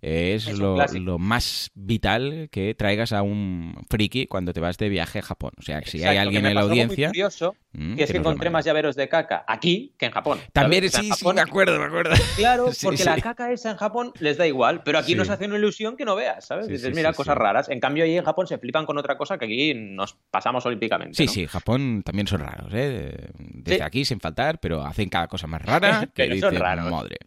[0.03, 5.22] es, lo, más vital que traigas a un friki cuando te vas de viaje a
[5.22, 5.53] Japón.
[5.59, 7.09] O sea, si hay alguien en la audiencia...
[7.09, 10.38] Muy curioso, mm, que es que, encontré más llaveros de caca aquí que en Japón.
[10.53, 12.14] También, sí, sí, me acuerdo, me acuerdo.
[12.36, 15.57] Claro, porque la caca esa en Japón les da igual, pero aquí nos hace una
[15.57, 16.68] ilusión que no veas, ¿sabes?
[16.68, 17.68] Dices, mira, cosas raras.
[17.68, 21.14] En cambio, ahí en Japón se flipan con otra cosa que aquí nos pasamos olímpicamente.
[21.14, 23.30] Sí, sí, Japón también son raros, ¿eh?
[23.38, 26.90] Desde aquí, sin faltar, pero hacen cada cosa más rara que son raros.
[26.90, 27.18] Madre.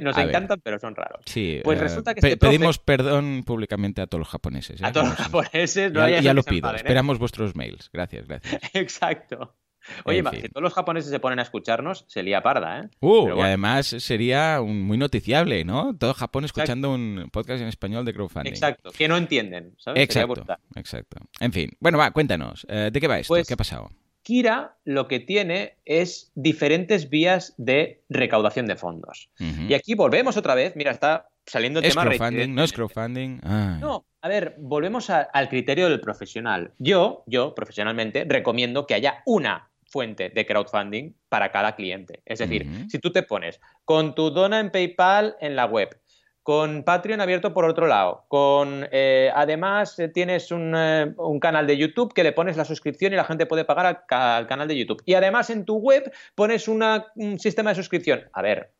[0.00, 1.22] Nos encantan, pero son raros.
[1.26, 4.80] Sí, pues eh, resulta que este pedimos perdón públicamente a todos los japoneses.
[4.80, 4.86] ¿eh?
[4.86, 6.76] A todos los japoneses, no Ya, ya lo pido, ¿eh?
[6.76, 7.90] esperamos vuestros mails.
[7.92, 8.60] Gracias, gracias.
[8.74, 9.56] Exacto.
[10.04, 12.88] Oye, si todos los japoneses se ponen a escucharnos, se lía parda, ¿eh?
[13.00, 15.96] Uh, y además sería muy noticiable, ¿no?
[15.96, 18.50] Todo Japón escuchando un podcast en español de crowdfunding.
[18.50, 20.02] Exacto, que no entienden, ¿sabes?
[20.02, 20.44] Exacto,
[20.76, 21.20] exacto.
[21.40, 23.32] En fin, bueno, va, cuéntanos, eh, ¿de qué va esto?
[23.32, 23.90] Pues, ¿Qué ha pasado?
[24.22, 29.30] Kira lo que tiene es diferentes vías de recaudación de fondos.
[29.38, 32.04] Y aquí volvemos otra vez, mira, está saliendo el ¿Es tema...
[32.04, 32.54] Crowdfunding?
[32.54, 33.40] ¿No es crowdfunding?
[33.80, 36.72] No, a ver, volvemos al criterio del profesional.
[36.78, 42.22] Yo, yo, profesionalmente, recomiendo que haya una fuente de crowdfunding para cada cliente.
[42.24, 45.98] Es decir, si tú te pones con tu dona en PayPal en la web,
[46.42, 51.66] con Patreon abierto por otro lado, con eh, además eh, tienes un, eh, un, canal
[51.66, 54.68] de YouTube que le pones la suscripción y la gente puede pagar al, al canal
[54.68, 55.02] de YouTube.
[55.04, 58.22] Y además en tu web pones una, un sistema de suscripción.
[58.32, 58.72] A ver,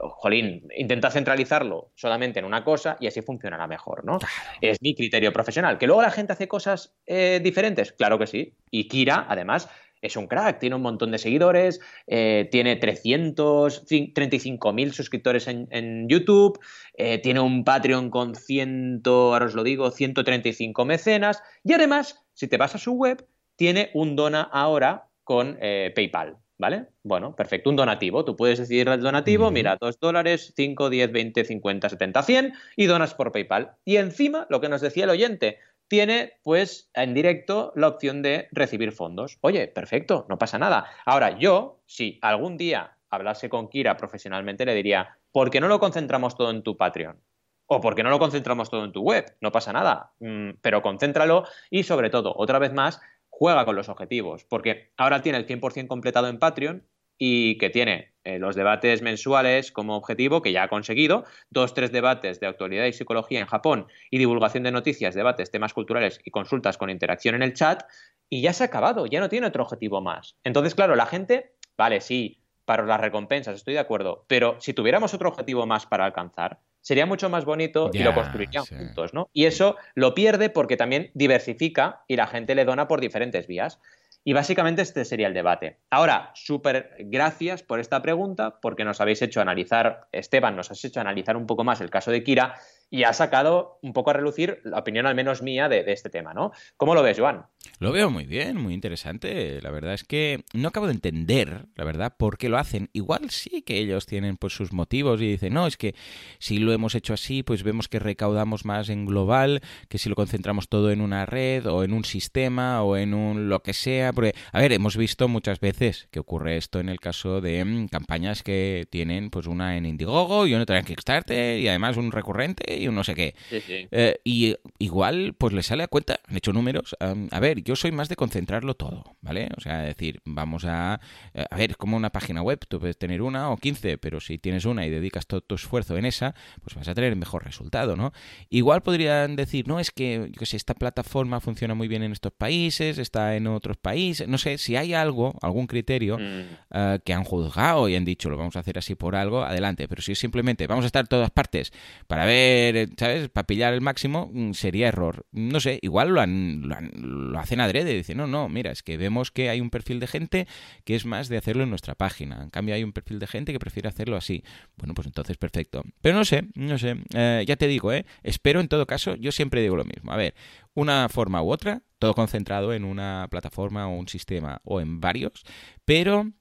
[0.00, 4.18] jolín, intenta centralizarlo solamente en una cosa y así funcionará mejor, ¿no?
[4.60, 5.78] Es mi criterio profesional.
[5.78, 7.92] ¿Que luego la gente hace cosas eh, diferentes?
[7.92, 8.54] Claro que sí.
[8.70, 9.68] Y Kira, además,
[10.04, 16.58] es un crack, tiene un montón de seguidores, eh, tiene 335.000 suscriptores en, YouTube,
[16.96, 22.48] eh, tiene un Patreon con 100, ahora os lo digo, 135 mecenas y además, si
[22.48, 23.26] te vas a su web,
[23.56, 26.36] tiene un dona ahora con PayPal.
[26.56, 26.86] ¿Vale?
[27.02, 27.68] Bueno, perfecto.
[27.68, 28.24] Un donativo.
[28.24, 32.86] Tú puedes decidir el donativo, mira, 2 dólares, 5, 10, 20, 50, 70, 100 y
[32.86, 33.72] donas por PayPal.
[33.84, 35.58] Y encima, lo que nos decía el oyente,
[35.88, 39.38] tiene pues en directo la opción de recibir fondos.
[39.40, 40.86] Oye, perfecto, no pasa nada.
[41.04, 45.80] Ahora, yo, si algún día hablase con Kira profesionalmente, le diría, ¿por qué no lo
[45.80, 47.20] concentramos todo en tu Patreon?
[47.66, 49.36] O ¿por qué no lo concentramos todo en tu web?
[49.40, 53.88] No pasa nada, mm, pero concéntralo y sobre todo, otra vez más, juega con los
[53.88, 56.86] objetivos, porque ahora tiene el 100% completado en Patreon
[57.18, 61.92] y que tiene eh, los debates mensuales como objetivo, que ya ha conseguido, dos, tres
[61.92, 66.30] debates de actualidad y psicología en Japón y divulgación de noticias, debates, temas culturales y
[66.30, 67.82] consultas con interacción en el chat,
[68.28, 70.36] y ya se ha acabado, ya no tiene otro objetivo más.
[70.42, 75.12] Entonces, claro, la gente, vale, sí, para las recompensas, estoy de acuerdo, pero si tuviéramos
[75.14, 79.28] otro objetivo más para alcanzar, sería mucho más bonito y lo construirían juntos, ¿no?
[79.32, 83.80] Y eso lo pierde porque también diversifica y la gente le dona por diferentes vías.
[84.26, 85.80] Y básicamente este sería el debate.
[85.90, 91.00] Ahora, súper gracias por esta pregunta, porque nos habéis hecho analizar, Esteban, nos has hecho
[91.00, 92.54] analizar un poco más el caso de Kira
[92.88, 96.32] y ha sacado un poco a relucir la opinión, al menos mía, de, este tema,
[96.32, 96.52] ¿no?
[96.78, 97.46] ¿Cómo lo ves, Joan?
[97.78, 99.60] Lo veo muy bien, muy interesante.
[99.60, 102.88] La verdad es que no acabo de entender, la verdad, por qué lo hacen.
[102.92, 105.94] Igual sí que ellos tienen pues sus motivos y dicen, no, es que
[106.38, 110.14] si lo hemos hecho así, pues vemos que recaudamos más en global, que si lo
[110.14, 114.12] concentramos todo en una red o en un sistema o en un lo que sea.
[114.12, 117.88] Porque, a ver, hemos visto muchas veces que ocurre esto en el caso de mm,
[117.88, 122.78] campañas que tienen pues una en Indiegogo y otra en Kickstarter y además un recurrente
[122.78, 123.34] y un no sé qué.
[123.50, 126.96] Eh, y igual pues le sale a cuenta, han hecho números.
[127.00, 129.48] a ver, yo soy más de concentrarlo todo, ¿vale?
[129.56, 131.00] O sea, decir, vamos a...
[131.32, 134.20] Eh, a ver, es como una página web, tú puedes tener una o quince, pero
[134.20, 137.44] si tienes una y dedicas todo tu esfuerzo en esa, pues vas a tener mejor
[137.44, 138.12] resultado, ¿no?
[138.48, 142.32] Igual podrían decir, no, es que, yo sé, esta plataforma funciona muy bien en estos
[142.32, 146.42] países, está en otros países, no sé, si hay algo, algún criterio mm.
[146.70, 149.88] eh, que han juzgado y han dicho, lo vamos a hacer así por algo, adelante,
[149.88, 151.72] pero si es simplemente, vamos a estar todas partes
[152.06, 153.28] para ver, ¿sabes?
[153.28, 155.26] Para pillar el máximo, mm, sería error.
[155.32, 159.30] No sé, igual lo, han, lo, hacen adrede, dicen, no, no, mira, es que vemos
[159.30, 160.48] que hay un perfil de gente
[160.84, 163.52] que es más de hacerlo en nuestra página, en cambio hay un perfil de gente
[163.52, 164.42] que prefiere hacerlo así.
[164.76, 165.84] Bueno, pues entonces perfecto.
[166.00, 168.04] Pero no sé, no sé, eh, ya te digo, ¿eh?
[168.22, 170.34] Espero en todo caso, yo siempre digo lo mismo, a ver,
[170.74, 175.44] una forma u otra, todo concentrado en una plataforma o un sistema o en varios,
[175.84, 176.32] pero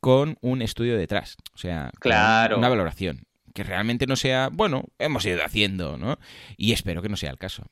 [0.00, 2.58] con un estudio detrás, o sea, claro.
[2.58, 6.18] una valoración que realmente no sea, bueno, hemos ido haciendo, ¿no?
[6.58, 7.64] Y espero que no sea el caso.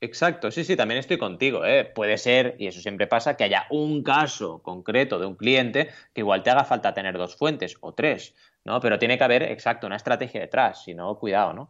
[0.00, 1.64] Exacto, sí, sí, también estoy contigo.
[1.64, 1.84] ¿eh?
[1.84, 6.20] Puede ser, y eso siempre pasa, que haya un caso concreto de un cliente que
[6.20, 8.34] igual te haga falta tener dos fuentes o tres,
[8.64, 8.80] ¿no?
[8.80, 11.68] Pero tiene que haber, exacto, una estrategia detrás, si no, cuidado, ¿no?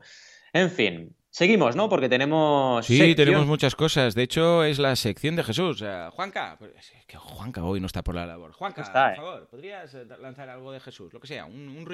[0.53, 1.89] En fin, seguimos, ¿no?
[1.89, 2.85] Porque tenemos...
[2.85, 4.15] Sí, tenemos muchas cosas.
[4.15, 5.83] De hecho, es la sección de Jesús.
[6.13, 8.53] Juanca, pues, que Juanca hoy no está por la labor.
[8.53, 9.17] Juanca, por ¿eh?
[9.17, 11.13] favor, ¿podrías lanzar algo de Jesús?
[11.13, 11.87] Lo que sea, un, un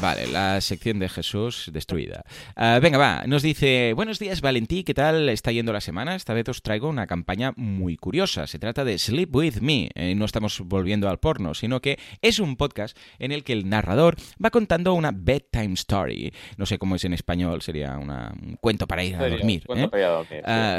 [0.00, 2.24] Vale, la sección de Jesús destruida.
[2.56, 6.14] Ah, venga, va, nos dice, buenos días Valentí, ¿qué tal está yendo la semana?
[6.14, 8.46] Esta vez os traigo una campaña muy curiosa.
[8.46, 9.90] Se trata de Sleep With Me.
[9.94, 13.68] Eh, no estamos volviendo al porno, sino que es un podcast en el que el
[13.68, 16.32] narrador va contando una bedtime story.
[16.56, 19.64] No sé cómo es en español, sería un cuento para ir a dormir.
[19.74, 20.42] ¿eh?
[20.46, 20.78] Ah,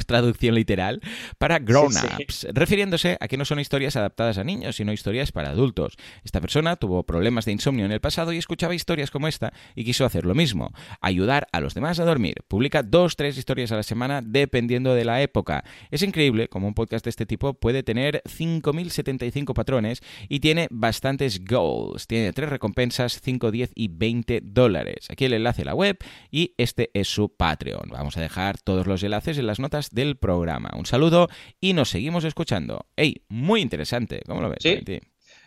[0.06, 1.00] traducción literal.
[1.38, 5.96] Para grown-ups, refiriéndose a que no son historias adaptadas a niños, sino historias para adultos.
[6.24, 9.84] Esta persona tuvo problemas de insomnio en el pasado y escuchaba historias como esta y
[9.84, 12.36] quiso hacer lo mismo, ayudar a los demás a dormir.
[12.48, 15.64] Publica dos, tres historias a la semana dependiendo de la época.
[15.90, 21.44] Es increíble como un podcast de este tipo puede tener 5.075 patrones y tiene bastantes
[21.44, 22.06] goals.
[22.06, 25.06] Tiene tres recompensas, 5, 10 y 20 dólares.
[25.10, 25.98] Aquí el enlace a la web
[26.30, 27.88] y este es su Patreon.
[27.90, 30.70] Vamos a dejar todos los enlaces en las notas del programa.
[30.76, 31.28] Un saludo
[31.60, 32.86] y nos seguimos escuchando.
[32.96, 33.22] ¡Ey!
[33.28, 34.22] Muy interesante.
[34.26, 34.58] ¿Cómo lo ves?
[34.62, 35.00] Sí.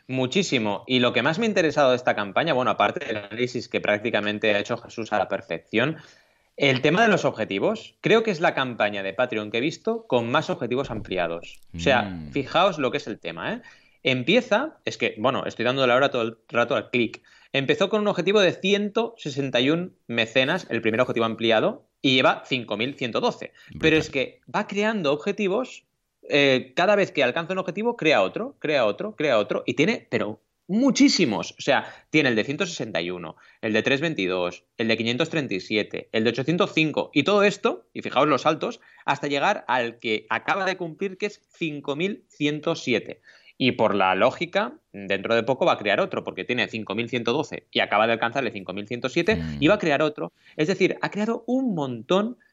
[0.07, 0.83] Muchísimo.
[0.87, 3.79] Y lo que más me ha interesado de esta campaña, bueno, aparte del análisis que
[3.79, 5.97] prácticamente ha hecho Jesús a la perfección,
[6.57, 10.05] el tema de los objetivos, creo que es la campaña de Patreon que he visto
[10.07, 11.61] con más objetivos ampliados.
[11.75, 12.31] O sea, mm.
[12.31, 13.61] fijaos lo que es el tema, ¿eh?
[14.03, 17.21] Empieza, es que, bueno, estoy dando la hora todo el rato al clic.
[17.53, 23.51] Empezó con un objetivo de 161 mecenas, el primer objetivo ampliado, y lleva 5.112.
[23.79, 25.85] Pero es que va creando objetivos
[26.29, 30.07] eh, cada vez que alcanza un objetivo, crea otro, crea otro, crea otro, y tiene,
[30.09, 31.51] pero muchísimos.
[31.57, 37.11] O sea, tiene el de 161, el de 322, el de 537, el de 805,
[37.13, 41.27] y todo esto, y fijaos los saltos, hasta llegar al que acaba de cumplir, que
[41.27, 43.21] es 5107.
[43.57, 47.79] Y por la lógica, dentro de poco va a crear otro, porque tiene 5112 y
[47.81, 50.33] acaba de alcanzarle 5107 y va a crear otro.
[50.57, 52.37] Es decir, ha creado un montón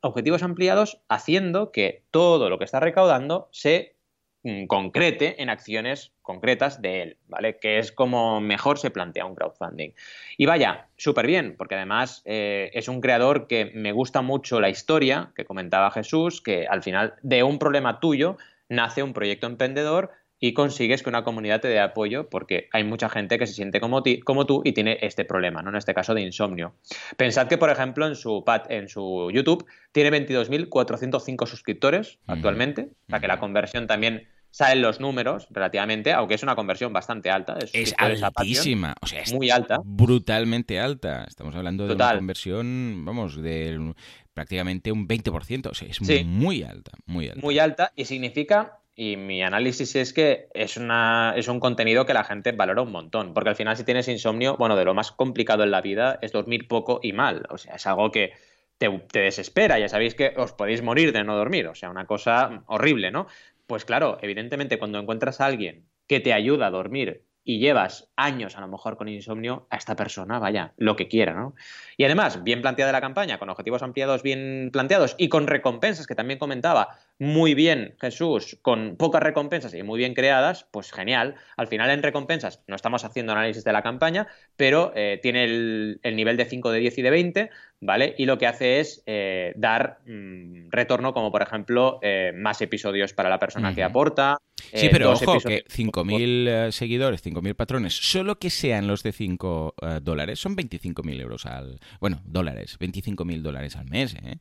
[0.00, 3.96] objetivos ampliados, haciendo que todo lo que está recaudando se
[4.42, 7.58] mm, concrete en acciones concretas de él, ¿vale?
[7.58, 9.92] Que es como mejor se plantea un crowdfunding.
[10.36, 14.68] Y vaya, súper bien, porque además eh, es un creador que me gusta mucho la
[14.68, 18.36] historia que comentaba Jesús, que al final de un problema tuyo
[18.68, 23.08] nace un proyecto emprendedor y consigues que una comunidad te dé apoyo porque hay mucha
[23.08, 25.70] gente que se siente como, como tú y tiene este problema, ¿no?
[25.70, 26.74] En este caso de insomnio.
[27.16, 33.20] Pensad que, por ejemplo, en su, en su YouTube tiene 22.405 suscriptores actualmente, o sea
[33.20, 37.58] que la conversión también salen los números relativamente, aunque es una conversión bastante alta.
[37.72, 39.78] Es altísima, o sea, es muy alta.
[39.84, 41.24] Brutalmente alta.
[41.24, 43.94] Estamos hablando de una conversión, vamos, de
[44.32, 47.40] prácticamente un 20%, o sea, es muy alta, muy alta.
[47.40, 52.14] Muy alta y significa y mi análisis es que es, una, es un contenido que
[52.14, 55.12] la gente valora un montón, porque al final si tienes insomnio, bueno, de lo más
[55.12, 58.32] complicado en la vida es dormir poco y mal, o sea, es algo que
[58.76, 62.06] te, te desespera, ya sabéis que os podéis morir de no dormir, o sea, una
[62.06, 63.28] cosa horrible, ¿no?
[63.68, 68.58] Pues claro, evidentemente cuando encuentras a alguien que te ayuda a dormir y llevas años
[68.58, 71.54] a lo mejor con insomnio, a esta persona, vaya, lo que quiera, ¿no?
[71.96, 76.14] Y además, bien planteada la campaña, con objetivos ampliados bien planteados y con recompensas que
[76.14, 81.36] también comentaba, muy bien, Jesús, con pocas recompensas y muy bien creadas, pues genial.
[81.56, 86.00] Al final en recompensas no estamos haciendo análisis de la campaña, pero eh, tiene el,
[86.04, 88.14] nivel de 5, de 10 y de 20, ¿vale?
[88.18, 93.12] Y lo que hace es eh, dar mm, retorno, como por ejemplo, eh, más episodios
[93.12, 94.38] para la persona que aporta.
[94.72, 100.40] Sí, pero ojo, que 5.000 seguidores, 5.000 patrones, solo que sean los de 5 dólares,
[100.40, 101.78] son 25.000 euros al...
[102.00, 104.38] Bueno, dólares, 25.000 dólares al mes, ¿eh?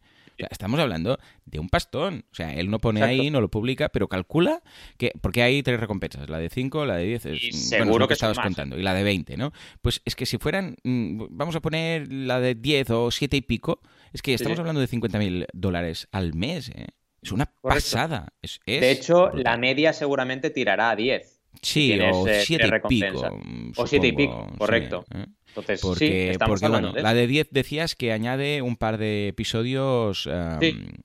[0.50, 2.26] Estamos hablando de un pastón.
[2.32, 4.62] O sea, él no pone ahí, no lo publica, pero calcula
[4.98, 5.12] que.
[5.22, 7.26] Porque hay tres recompensas: la de 5, la de 10.
[7.28, 8.78] Es, seguro lo que, estabas contando.
[8.78, 9.52] Y la de 20, ¿no?
[9.82, 10.76] Pues es que si fueran.
[10.84, 13.82] Mm, vamos a poner la de 10 o 7 y pico.
[14.14, 16.88] Es que estamos hablando de 50.000 dólares al mes, ¿eh?
[17.22, 18.34] Es una pasada.
[18.66, 21.37] de hecho, la media seguramente tirará a 10.
[21.62, 23.40] Sí, o 7 y pico.
[23.76, 25.06] O 7 y pico, correcto.
[25.14, 25.26] ¿eh?
[25.50, 30.30] Entonces, porque, sí, porque bueno, la de 10 decías que añade un par de episodios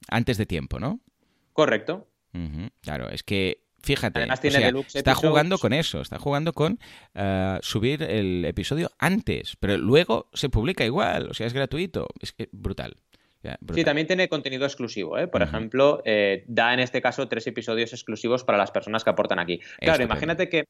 [0.08, 1.00] antes de tiempo, ¿no?
[1.52, 2.08] Correcto.
[2.80, 4.26] Claro, es que fíjate,
[4.94, 6.78] está jugando con eso, está jugando con
[7.14, 12.34] uh, subir el episodio antes, pero luego se publica igual, o sea, es gratuito, es
[12.52, 12.96] brutal.
[13.74, 15.18] Sí, también tiene contenido exclusivo.
[15.18, 15.28] ¿eh?
[15.28, 19.38] Por ejemplo, eh, da en este caso tres episodios exclusivos para las personas que aportan
[19.38, 19.60] aquí.
[19.80, 20.64] Claro, imagínate que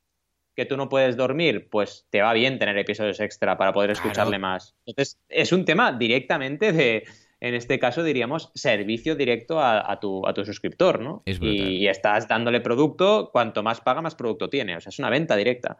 [0.54, 4.38] que tú no puedes dormir, pues te va bien tener episodios extra para poder escucharle
[4.38, 4.74] más.
[4.86, 7.04] Entonces, es un tema directamente de,
[7.40, 11.22] en este caso diríamos, servicio directo a, tu, a tu, suscriptor, ¿no?
[11.24, 14.76] y, estás dándole producto, cuanto más paga, más producto tiene.
[14.76, 15.78] O sea, es una venta directa.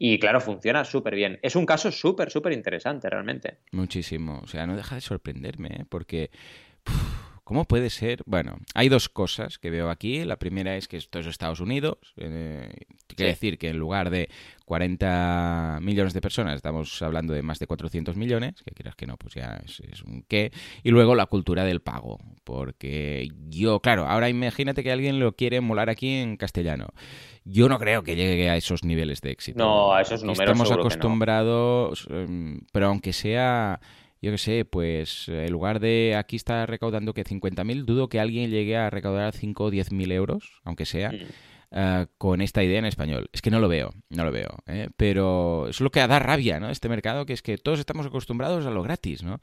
[0.00, 1.40] Y claro, funciona súper bien.
[1.42, 3.58] Es un caso súper, súper interesante, realmente.
[3.72, 4.40] Muchísimo.
[4.44, 5.84] O sea, no deja de sorprenderme, ¿eh?
[5.88, 6.30] porque...
[7.48, 8.22] ¿Cómo puede ser?
[8.26, 10.22] Bueno, hay dos cosas que veo aquí.
[10.22, 11.96] La primera es que esto es Estados Unidos.
[12.18, 12.68] Eh,
[13.06, 14.28] quiere decir que en lugar de
[14.66, 19.16] 40 millones de personas estamos hablando de más de 400 millones, que quieras que no,
[19.16, 20.52] pues ya es, es, un qué.
[20.82, 22.18] Y luego la cultura del pago.
[22.44, 26.88] Porque yo, claro, ahora imagínate que alguien lo quiere molar aquí en castellano.
[27.46, 29.58] Yo no creo que llegue a esos niveles de éxito.
[29.58, 30.40] No, a esos números.
[30.40, 33.80] Estamos acostumbrados, em, pero aunque sea
[34.20, 38.50] yo qué sé, pues en lugar de aquí está recaudando que 50.000, dudo que alguien
[38.50, 41.12] llegue a recaudar 5 o 10.000 euros, aunque sea.
[41.70, 43.28] Eh, con esta idea en español.
[43.32, 44.56] Es que no lo veo, no lo veo.
[44.66, 44.88] ¿eh?
[44.96, 46.70] Pero es lo que da rabia, ¿no?
[46.70, 49.40] Este mercado, que es que todos estamos acostumbrados a lo gratis, ¿no?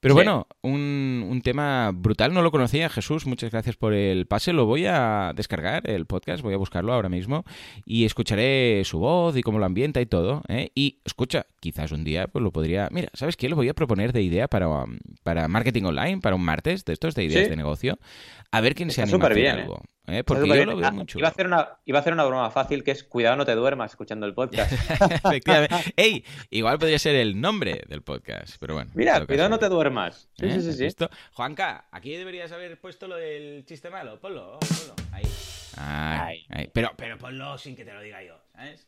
[0.00, 4.54] Pero bueno, un, un, tema brutal, no lo conocía Jesús, muchas gracias por el pase,
[4.54, 7.44] lo voy a descargar, el podcast, voy a buscarlo ahora mismo
[7.84, 10.42] y escucharé su voz y cómo lo ambienta y todo.
[10.48, 10.70] ¿eh?
[10.74, 12.88] Y escucha, quizás un día pues lo podría...
[12.90, 13.50] Mira, ¿sabes qué?
[13.50, 14.68] Lo voy a proponer de idea para,
[15.22, 17.98] para marketing online, para un martes de estos de ideas de negocio,
[18.52, 19.82] a ver quién se anima a bien, algo.
[20.06, 20.24] ¿eh?
[20.24, 21.18] Porque yo lo veo ah, mucho.
[21.18, 23.54] Iba a, hacer una, iba a hacer una broma fácil que es cuidado no te
[23.54, 24.72] duermas escuchando el podcast.
[25.24, 25.92] Efectivamente.
[25.96, 26.24] ¡Ey!
[26.50, 28.90] Igual podría ser el nombre del podcast, pero bueno.
[28.94, 29.89] Mira, cuidado no te duermas.
[30.38, 30.60] Sí, ¿Eh?
[30.60, 30.96] sí, sí, sí.
[31.32, 34.20] Juanca, aquí deberías haber puesto lo del chiste malo.
[34.20, 34.94] Ponlo, ponlo.
[35.12, 35.24] Ahí.
[35.76, 38.86] Ay, Pero, pero ponlo sin que te lo diga yo, ¿sabes?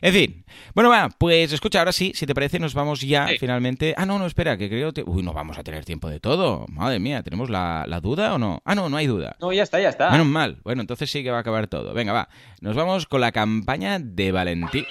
[0.00, 0.44] En fin.
[0.74, 3.94] Bueno, va, pues escucha, ahora sí, si te parece, nos vamos ya finalmente.
[3.96, 5.02] Ah, no, no, espera, que creo que.
[5.02, 6.66] Uy, no vamos a tener tiempo de todo.
[6.68, 8.62] Madre mía, ¿tenemos la, la, duda o no?
[8.64, 9.36] Ah, no, no hay duda.
[9.40, 10.10] No, ya está, ya está.
[10.10, 10.60] Menos mal.
[10.62, 11.92] Bueno, entonces sí que va a acabar todo.
[11.94, 12.28] Venga, va.
[12.60, 14.86] Nos vamos con la campaña de Valentín.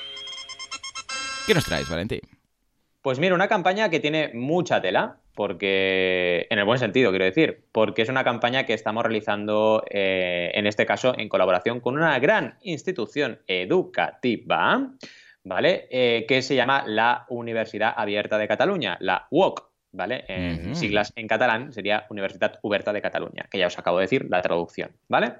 [1.45, 2.21] ¿Qué nos traes, Valentín?
[3.01, 7.65] Pues mira, una campaña que tiene mucha tela, porque, en el buen sentido, quiero decir,
[7.71, 12.17] porque es una campaña que estamos realizando, eh, en este caso, en colaboración con una
[12.19, 14.91] gran institución educativa,
[15.43, 15.87] ¿vale?
[15.89, 20.25] Eh, que se llama la Universidad Abierta de Cataluña, la UOC, ¿vale?
[20.27, 24.27] En siglas en catalán sería Universidad Oberta de Cataluña, que ya os acabo de decir
[24.29, 25.33] la traducción, ¿vale?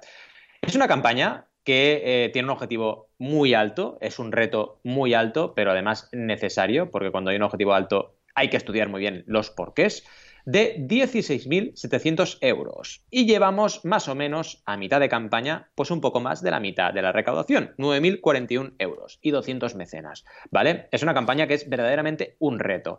[0.62, 5.54] Es una campaña que eh, tiene un objetivo muy alto, es un reto muy alto,
[5.54, 9.50] pero además necesario, porque cuando hay un objetivo alto hay que estudiar muy bien los
[9.50, 10.04] porqués,
[10.44, 13.02] de 16.700 euros.
[13.10, 16.60] Y llevamos más o menos a mitad de campaña, pues un poco más de la
[16.60, 20.88] mitad de la recaudación, 9.041 euros y 200 mecenas, ¿vale?
[20.92, 22.98] Es una campaña que es verdaderamente un reto.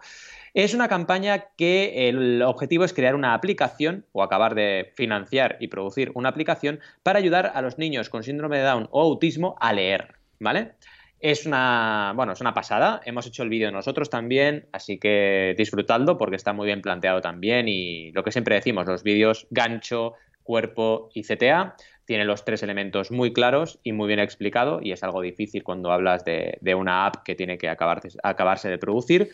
[0.54, 5.68] Es una campaña que el objetivo es crear una aplicación o acabar de financiar y
[5.68, 9.74] producir una aplicación para ayudar a los niños con síndrome de Down o autismo a
[9.74, 10.74] leer, ¿vale?
[11.28, 13.02] Es una, bueno, es una pasada.
[13.04, 17.68] Hemos hecho el vídeo nosotros también, así que disfrutadlo porque está muy bien planteado también
[17.68, 20.14] y lo que siempre decimos, los vídeos gancho,
[20.44, 21.76] cuerpo y CTA
[22.06, 25.92] tiene los tres elementos muy claros y muy bien explicado y es algo difícil cuando
[25.92, 29.32] hablas de, una app que tiene que acabarse, de producir.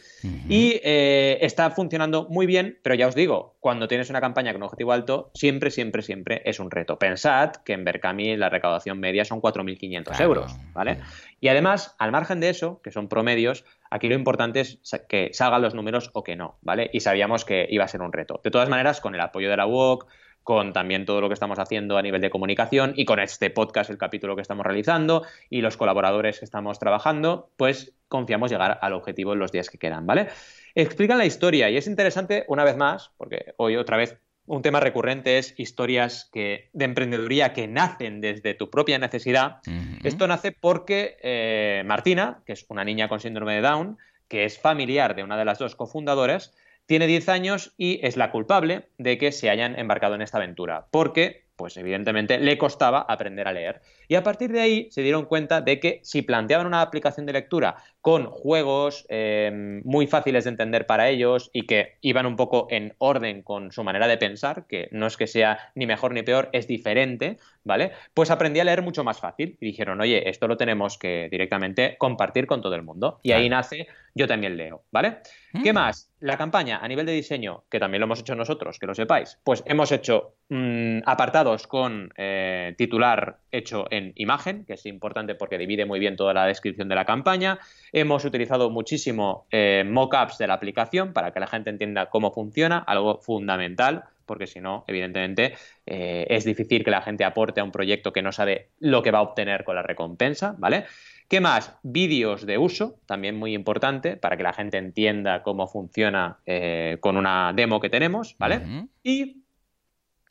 [0.48, 4.64] Y eh, está funcionando muy bien, pero ya os digo, cuando tienes una campaña con
[4.64, 6.98] objetivo alto, siempre, siempre, siempre es un reto.
[6.98, 11.00] Pensad que en Berkami la recaudación media son 4.500 euros, ¿vale?
[11.40, 15.62] Y además, al margen de eso, que son promedios, aquí lo importante es que salgan
[15.62, 16.90] los números o que no, ¿vale?
[16.94, 18.40] Y sabíamos que iba a ser un reto.
[18.44, 20.08] De todas maneras, con el apoyo de la UOC,
[20.44, 23.90] con también todo lo que estamos haciendo a nivel de comunicación y con este podcast,
[23.90, 28.94] el capítulo que estamos realizando y los colaboradores que estamos trabajando, pues confiamos llegar al
[28.94, 30.28] objetivo en los días que quedan, ¿vale?
[30.76, 34.80] Explican la historia y es interesante, una vez más, porque hoy otra vez un tema
[34.80, 39.60] recurrente es historias que, de emprendeduría que nacen desde tu propia necesidad.
[40.04, 44.60] Esto nace porque eh, Martina, que es una niña con síndrome de Down, que es
[44.60, 46.54] familiar de una de las dos cofundadoras,
[46.92, 50.88] tiene 10 años y es la culpable de que se hayan embarcado en esta aventura,
[50.92, 53.82] porque, pues evidentemente, le costaba aprender a leer.
[54.10, 57.32] Y a partir de ahí se dieron cuenta de que si planteaban una aplicación de
[57.32, 62.68] lectura con juegos em, muy fáciles de entender para ellos y que iban un poco
[62.72, 66.24] en orden con su manera de pensar, que no es que sea ni mejor ni
[66.24, 67.92] peor, es diferente, ¿vale?
[68.14, 71.96] Pues aprendí a leer mucho más fácil y dijeron, oye, esto lo tenemos que directamente
[72.00, 73.20] compartir con todo el mundo.
[73.22, 75.20] Y ahí nace Yo también leo, ¿vale?
[75.64, 75.76] ¿Qué mm.
[75.76, 76.12] más?
[76.20, 79.40] La campaña a nivel de diseño, que también lo hemos hecho nosotros, que lo sepáis,
[79.44, 85.58] pues hemos hecho mm, apartados con eh, titular hecho en imagen, que es importante porque
[85.58, 87.60] divide muy bien toda la descripción de la campaña.
[87.94, 92.80] Hemos utilizado muchísimo eh, mockups de la aplicación para que la gente entienda cómo funciona,
[92.80, 97.72] algo fundamental, porque si no, evidentemente, eh, es difícil que la gente aporte a un
[97.72, 100.86] proyecto que no sabe lo que va a obtener con la recompensa, ¿vale?
[101.28, 101.76] ¿Qué más?
[101.84, 107.18] Vídeos de uso, también muy importante, para que la gente entienda cómo funciona eh, con
[107.18, 108.88] una demo que tenemos, ¿vale?
[109.04, 109.44] Y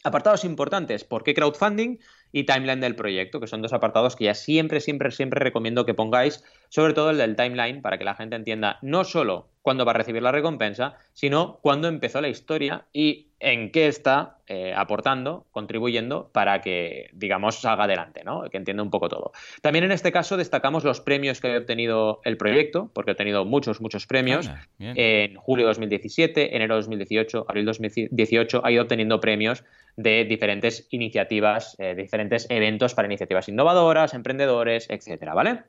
[0.02, 1.98] apartados importantes, ¿por qué crowdfunding?
[2.32, 5.94] Y timeline del proyecto, que son dos apartados que ya siempre, siempre, siempre recomiendo que
[5.94, 9.92] pongáis, sobre todo el del timeline, para que la gente entienda no solo cuándo va
[9.92, 15.46] a recibir la recompensa, sino cuándo empezó la historia y en qué está eh, aportando,
[15.50, 18.42] contribuyendo para que, digamos, salga adelante, ¿no?
[18.50, 19.32] Que entienda un poco todo.
[19.62, 23.44] También en este caso destacamos los premios que ha obtenido el proyecto, porque ha obtenido
[23.46, 24.50] muchos, muchos premios.
[24.78, 29.64] en julio de 2017, enero de 2018, abril de 2018, ha ido obteniendo premios
[29.96, 35.62] de diferentes iniciativas, eh, diferentes eventos para iniciativas innovadoras, emprendedores, etcétera, ¿vale?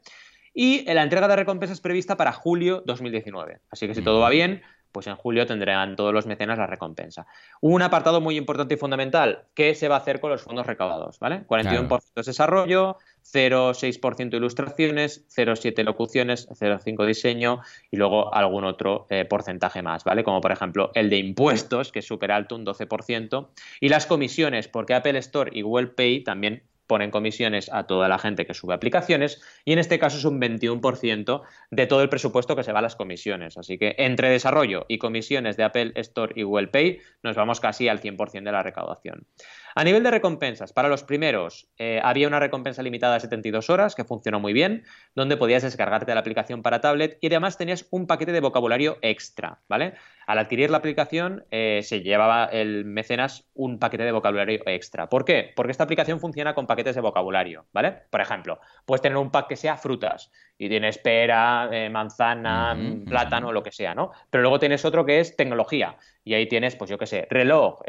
[0.54, 3.60] Y la entrega de recompensas prevista para julio 2019.
[3.70, 7.26] Así que si todo va bien, pues en julio tendrán todos los mecenas la recompensa.
[7.62, 11.20] Un apartado muy importante y fundamental, ¿qué se va a hacer con los fondos recaudados?
[11.20, 11.45] ¿vale?
[11.47, 19.82] 41% es desarrollo, 0,6% ilustraciones, 0,7 locuciones, 0,5 diseño y luego algún otro eh, porcentaje
[19.82, 20.24] más, ¿vale?
[20.24, 23.49] Como por ejemplo el de impuestos, que es súper alto, un 12%,
[23.80, 28.19] y las comisiones, porque Apple Store y Google Pay también ponen comisiones a toda la
[28.19, 32.57] gente que sube aplicaciones y en este caso es un 21% de todo el presupuesto
[32.57, 33.57] que se va a las comisiones.
[33.57, 37.87] Así que entre desarrollo y comisiones de Apple Store y Google Pay nos vamos casi
[37.87, 39.25] al 100% de la recaudación.
[39.74, 43.95] A nivel de recompensas, para los primeros eh, había una recompensa limitada a 72 horas
[43.95, 44.84] que funcionó muy bien,
[45.15, 49.61] donde podías descargarte la aplicación para tablet y además tenías un paquete de vocabulario extra,
[49.69, 49.93] ¿vale?
[50.28, 55.07] Al adquirir la aplicación eh, se llevaba el mecenas un paquete de vocabulario extra.
[55.09, 55.51] ¿Por qué?
[55.55, 58.03] Porque esta aplicación funciona con paquetes de vocabulario, ¿vale?
[58.09, 60.32] Por ejemplo, puedes tener un pack que sea frutas
[60.62, 64.12] y tienes pera, eh, manzana, plátano, lo que sea, ¿no?
[64.30, 67.80] Pero luego tienes otro que es tecnología y ahí tienes, pues yo qué sé, reloj,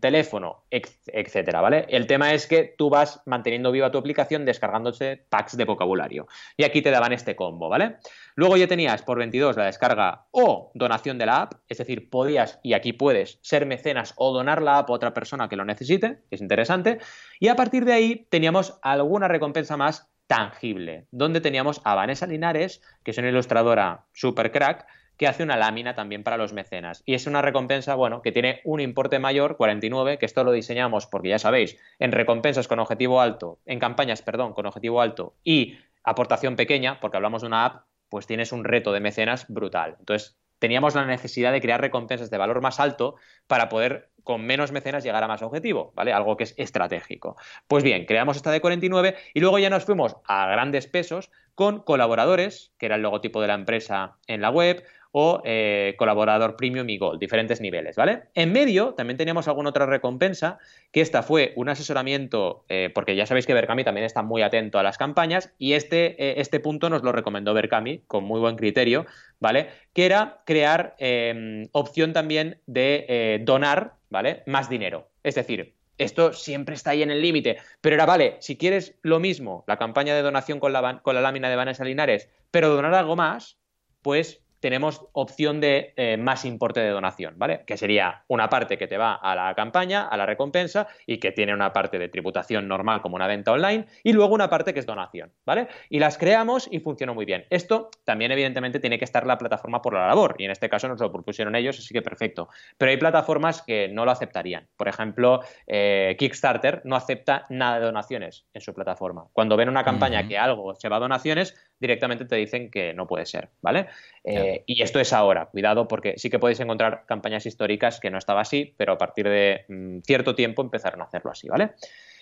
[0.00, 1.86] teléfono, etc etcétera, ¿vale?
[1.88, 6.28] El tema es que tú vas manteniendo viva tu aplicación descargándose packs de vocabulario.
[6.56, 7.96] Y aquí te daban este combo, ¿vale?
[8.34, 12.60] Luego ya tenías por 22 la descarga o donación de la app, es decir, podías
[12.62, 16.20] y aquí puedes ser mecenas o donar la app a otra persona que lo necesite,
[16.28, 16.98] que es interesante.
[17.40, 22.80] Y a partir de ahí teníamos alguna recompensa más tangible, donde teníamos a Vanessa Linares,
[23.02, 24.86] que es una ilustradora super crack,
[25.18, 27.02] que hace una lámina también para los mecenas.
[27.04, 31.06] Y es una recompensa, bueno, que tiene un importe mayor, 49, que esto lo diseñamos
[31.06, 35.76] porque ya sabéis, en recompensas con objetivo alto, en campañas, perdón, con objetivo alto y
[36.02, 39.96] aportación pequeña, porque hablamos de una app, pues tienes un reto de mecenas brutal.
[39.98, 43.16] Entonces, teníamos la necesidad de crear recompensas de valor más alto
[43.48, 46.12] para poder con menos mecenas llegar a más objetivo, ¿vale?
[46.12, 47.36] Algo que es estratégico.
[47.66, 51.80] Pues bien, creamos esta de 49 y luego ya nos fuimos a grandes pesos con
[51.80, 56.88] colaboradores, que era el logotipo de la empresa en la web, o eh, colaborador premium
[56.88, 58.24] y gold, diferentes niveles, ¿vale?
[58.34, 60.58] En medio también teníamos alguna otra recompensa,
[60.90, 64.78] que esta fue un asesoramiento, eh, porque ya sabéis que Berkami también está muy atento
[64.78, 68.56] a las campañas, y este, eh, este punto nos lo recomendó Berkami con muy buen
[68.56, 69.04] criterio,
[69.38, 69.68] ¿vale?
[69.92, 74.42] Que era crear em, opción también de donar, ¿vale?
[74.46, 75.08] Más dinero.
[75.22, 77.58] Es decir, esto siempre está ahí en el límite.
[77.80, 81.20] Pero era, vale, si quieres lo mismo, la campaña de donación con la, con la
[81.20, 83.58] lámina de Vanessa Linares, pero donar algo más,
[84.00, 87.64] pues tenemos opción de eh, más importe de donación, ¿vale?
[87.66, 91.32] Que sería una parte que te va a la campaña, a la recompensa y que
[91.32, 94.78] tiene una parte de tributación normal como una venta online y luego una parte que
[94.78, 95.66] es donación, ¿vale?
[95.90, 97.44] Y las creamos y funcionó muy bien.
[97.50, 100.86] Esto también evidentemente tiene que estar la plataforma por la labor y en este caso
[100.86, 102.48] nos lo propusieron ellos, así que perfecto.
[102.78, 104.68] Pero hay plataformas que no lo aceptarían.
[104.76, 109.26] Por ejemplo, eh, Kickstarter no acepta nada de donaciones en su plataforma.
[109.32, 113.08] Cuando ven una campaña que algo se va a donaciones, directamente te dicen que no
[113.08, 113.88] puede ser, ¿vale?
[114.24, 118.18] Eh, y esto es ahora, cuidado, porque sí que podéis encontrar campañas históricas que no
[118.18, 121.72] estaba así, pero a partir de mm, cierto tiempo empezaron a hacerlo así, ¿vale?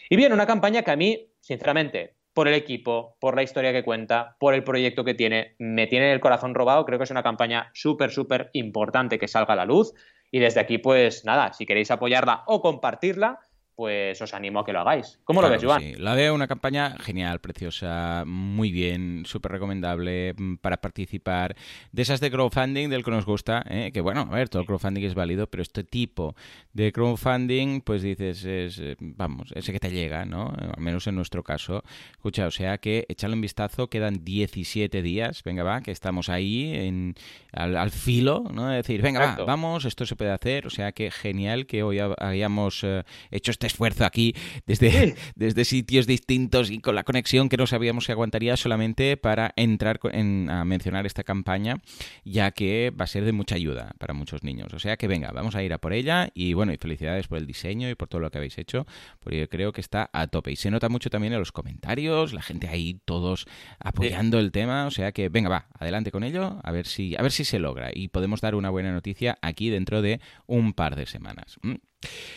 [0.08, 3.84] Y bien, una campaña que a mí, sinceramente, por el equipo, por la historia que
[3.84, 6.84] cuenta, por el proyecto que tiene, me tiene el corazón robado.
[6.84, 9.92] Creo que es una campaña súper, súper importante que salga a la luz.
[10.30, 13.40] Y desde aquí, pues nada, si queréis apoyarla o compartirla,
[13.80, 15.18] pues os animo a que lo hagáis.
[15.24, 15.82] ¿Cómo lo ves, Joan?
[15.96, 21.56] La veo una campaña genial, preciosa, muy bien, súper recomendable mm, para participar.
[21.90, 23.90] De esas de crowdfunding, del que nos gusta, ¿eh?
[23.90, 26.36] que bueno, a ver, todo el crowdfunding es válido, pero este tipo
[26.74, 30.52] de crowdfunding, pues dices, es, eh, vamos, ese que te llega, ¿no?
[30.76, 31.82] Al menos en nuestro caso.
[32.10, 36.70] Escucha, o sea que echarle un vistazo, quedan 17 días, venga, va, que estamos ahí
[36.74, 37.14] en,
[37.50, 38.70] al, filo, ¿no?
[38.70, 41.98] Es decir, venga, va, vamos, esto se puede hacer, o sea que genial que hoy
[42.18, 44.34] hayamos eh, hecho este esfuerzo aquí
[44.66, 49.52] desde, desde sitios distintos y con la conexión que no sabíamos si aguantaría solamente para
[49.56, 51.80] entrar a mencionar esta campaña,
[52.24, 54.72] ya que va a ser de mucha ayuda para muchos niños.
[54.74, 57.38] O sea que venga, vamos a ir a por ella y bueno, y felicidades por
[57.38, 58.86] el diseño y por todo lo que habéis hecho,
[59.20, 60.52] porque yo creo que está a tope.
[60.52, 63.46] Y se nota mucho también en los comentarios, la gente ahí todos
[63.78, 67.22] apoyando el tema, o sea que venga, va, adelante con ello, a ver si, a
[67.22, 67.90] ver si se logra.
[67.92, 71.58] Y podemos dar una buena noticia aquí dentro de un par de semanas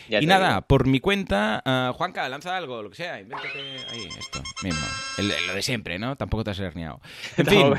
[0.08, 3.58] y nada, por mi cuenta, uh, Juanca, lanza algo, lo que sea, invéntate
[3.90, 4.86] ahí, esto mismo.
[5.46, 6.16] lo de siempre, ¿no?
[6.16, 7.00] Tampoco te has herniado.
[7.36, 7.72] En fin,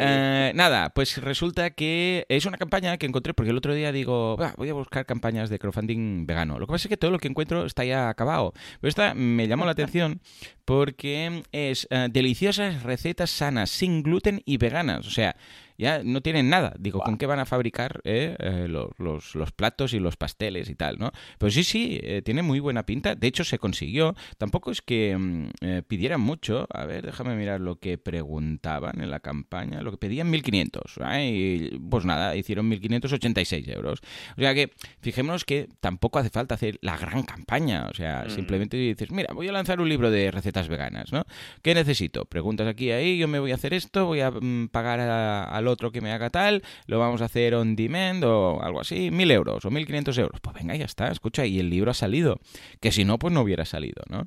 [0.00, 4.36] eh, nada, pues resulta que es una campaña que encontré, porque el otro día digo,
[4.56, 6.58] voy a buscar campañas de crowdfunding vegano.
[6.58, 8.52] Lo que pasa es que todo lo que encuentro está ya acabado.
[8.80, 10.20] Pero esta me llamó la atención
[10.64, 15.06] porque es uh, deliciosas recetas sanas, sin gluten y veganas.
[15.06, 15.36] O sea,
[15.82, 16.74] ya no tienen nada.
[16.78, 20.76] Digo, ¿con qué van a fabricar eh, eh, los, los, platos y los pasteles y
[20.76, 21.10] tal, no?
[21.38, 23.16] Pero sí, sí, eh, tiene muy buena pinta.
[23.16, 24.14] De hecho, se consiguió.
[24.38, 26.68] Tampoco es que mm, pidieran mucho.
[26.72, 29.82] A ver, déjame mirar lo que preguntaban en la campaña.
[29.82, 31.24] Lo que pedían 1.500.
[31.24, 34.00] Y pues nada, hicieron 1.586 euros.
[34.36, 34.70] O sea que,
[35.00, 37.88] fijémonos que tampoco hace falta hacer la gran campaña.
[37.90, 38.30] O sea, mm.
[38.30, 41.24] simplemente dices, mira, voy a lanzar un libro de recetas veganas, ¿no?
[41.60, 42.24] ¿Qué necesito?
[42.26, 45.90] Preguntas aquí, ahí, yo me voy a hacer esto, voy a mm, pagar al otro
[45.90, 49.64] que me haga tal, lo vamos a hacer on demand o algo así, mil euros
[49.64, 50.40] o mil quinientos euros.
[50.40, 52.38] Pues venga, ya está, escucha, y el libro ha salido,
[52.80, 54.26] que si no, pues no hubiera salido, ¿no?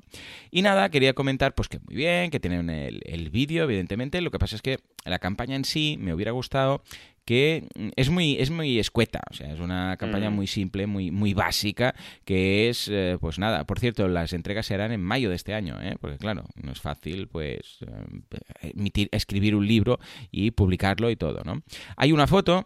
[0.50, 4.30] Y nada, quería comentar pues que muy bien, que tienen el, el vídeo, evidentemente, lo
[4.30, 6.82] que pasa es que la campaña en sí me hubiera gustado
[7.26, 10.34] que es muy, es muy escueta, o sea, es una campaña mm.
[10.34, 14.74] muy simple, muy, muy básica, que es, eh, pues nada, por cierto, las entregas se
[14.74, 15.96] harán en mayo de este año, ¿eh?
[16.00, 19.98] porque claro, no es fácil, pues, eh, emitir, escribir un libro
[20.30, 21.62] y publicarlo y todo, ¿no?
[21.96, 22.64] Hay una foto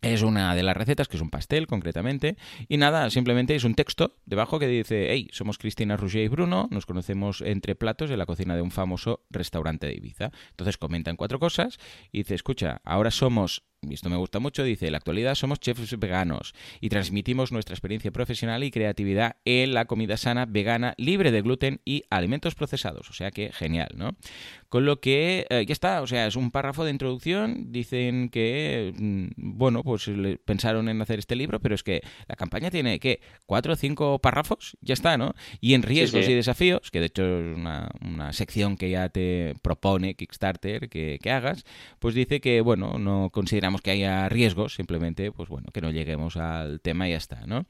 [0.00, 2.36] es una de las recetas, que es un pastel concretamente,
[2.68, 6.66] y nada, simplemente es un texto debajo que dice, hey, somos Cristina Rouget y Bruno,
[6.72, 10.32] nos conocemos entre platos en la cocina de un famoso restaurante de Ibiza.
[10.50, 11.78] Entonces comentan cuatro cosas
[12.10, 15.98] y dice, escucha, ahora somos esto me gusta mucho, dice, en la actualidad somos chefs
[15.98, 21.42] veganos y transmitimos nuestra experiencia profesional y creatividad en la comida sana, vegana, libre de
[21.42, 23.10] gluten y alimentos procesados.
[23.10, 24.14] O sea que genial, ¿no?
[24.68, 28.94] Con lo que eh, ya está, o sea, es un párrafo de introducción, dicen que,
[28.96, 30.08] mm, bueno, pues
[30.44, 33.20] pensaron en hacer este libro, pero es que la campaña tiene, ¿qué?
[33.46, 34.76] ¿Cuatro o cinco párrafos?
[34.80, 35.34] Ya está, ¿no?
[35.60, 37.90] Y en riesgos y desafíos, que de hecho es una,
[38.32, 41.64] sección que ya te propone Kickstarter que, que hagas,
[41.98, 46.36] pues dice que, bueno, no consideramos que haya riesgos, simplemente, pues bueno, que no lleguemos
[46.36, 47.66] al tema y ya está, ¿no?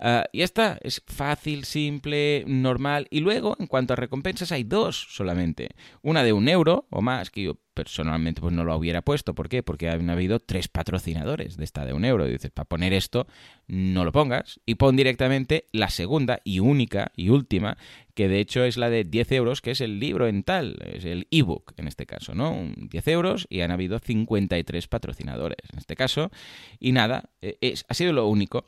[0.00, 3.08] Y ya está, es fácil, simple, normal.
[3.10, 5.70] Y luego, en cuanto a recompensas, hay dos solamente.
[6.02, 9.36] Una de un euro o más, que yo personalmente pues no lo hubiera puesto.
[9.36, 9.62] ¿Por qué?
[9.62, 12.26] Porque han habido tres patrocinadores de esta de un euro.
[12.26, 13.28] Y dices, para poner esto,
[13.68, 14.58] no lo pongas.
[14.66, 17.78] Y pon directamente la segunda y única y última,
[18.14, 21.04] que de hecho es la de 10 euros, que es el libro en tal, es
[21.04, 22.68] el ebook en este caso, ¿no?
[22.76, 26.32] 10 euros y han habido 53 patrocinadores en este caso.
[26.80, 28.66] Y nada, e, es, ha sido lo único.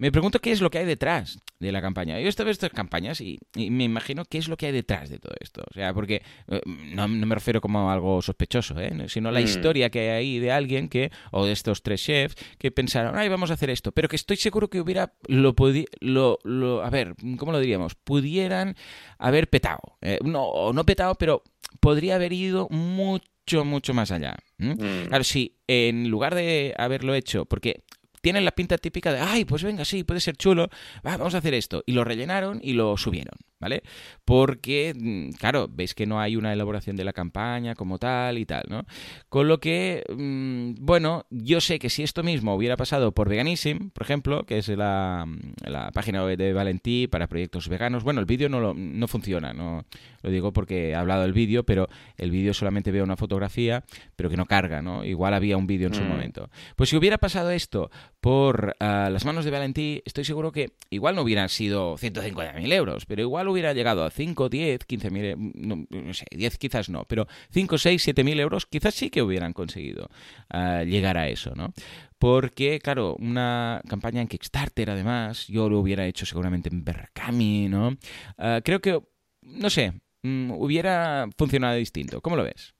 [0.00, 2.14] Me pregunto qué es lo que hay detrás de la campaña.
[2.14, 5.18] Yo he visto estas campañas y, me imagino qué es lo que hay detrás de
[5.18, 5.62] todo esto.
[5.70, 8.90] O sea, porque eh, no, me refiero como a algo sospechoso, ¿eh?
[9.08, 9.44] sino la mm.
[9.44, 13.28] historia que hay ahí de alguien que, o de estos tres chefs, que pensaron, ay,
[13.28, 13.92] vamos a hacer esto.
[13.92, 15.54] Pero que estoy seguro que hubiera, lo,
[16.00, 17.94] lo, lo a ver, ¿cómo lo diríamos?
[17.94, 18.76] Pudieran
[19.18, 19.98] haber petado.
[20.00, 21.42] Eh, no, no petado, pero
[21.80, 24.38] podría haber ido mucho, mucho más allá.
[24.56, 25.08] Mm.
[25.08, 27.84] Claro, si en lugar de haberlo hecho, porque
[28.20, 30.68] tienen la pinta típica de, ay, pues venga, sí, puede ser chulo,
[31.02, 31.82] vamos a hacer esto.
[31.86, 33.38] Y lo rellenaron y lo subieron.
[33.60, 33.82] ¿Vale?
[34.24, 38.46] Porque, mm, claro, veis que no hay una elaboración de la campaña como tal y
[38.46, 38.84] tal, ¿no?
[39.28, 43.90] Con lo que, mm, bueno, yo sé que si esto mismo hubiera pasado por Veganism,
[43.90, 45.26] por ejemplo, que es la,
[45.64, 49.84] la página web de Valentí para proyectos veganos, bueno, el vídeo no, no funciona, no
[50.22, 53.84] lo digo porque he hablado del vídeo, pero el vídeo solamente veo una fotografía,
[54.16, 55.04] pero que no carga, ¿no?
[55.04, 56.08] Igual había un vídeo en su mm.
[56.08, 56.50] momento.
[56.76, 57.90] Pues si hubiera pasado esto
[58.20, 63.06] por ah, las manos de Valentí, estoy seguro que igual no hubieran sido 150.000 euros,
[63.06, 67.04] pero igual hubiera llegado a 5, 10, 15 mil, no, no, sé, 10 quizás no,
[67.04, 70.08] pero 5, 6, 7 mil euros quizás sí que hubieran conseguido
[70.52, 71.72] uh, llegar a eso, ¿no?
[72.18, 77.96] Porque, claro, una campaña en Kickstarter, además, yo lo hubiera hecho seguramente en Berkami, ¿no?
[78.36, 79.00] Uh, creo que,
[79.40, 82.20] no sé, um, hubiera funcionado distinto.
[82.20, 82.74] ¿Cómo lo ves?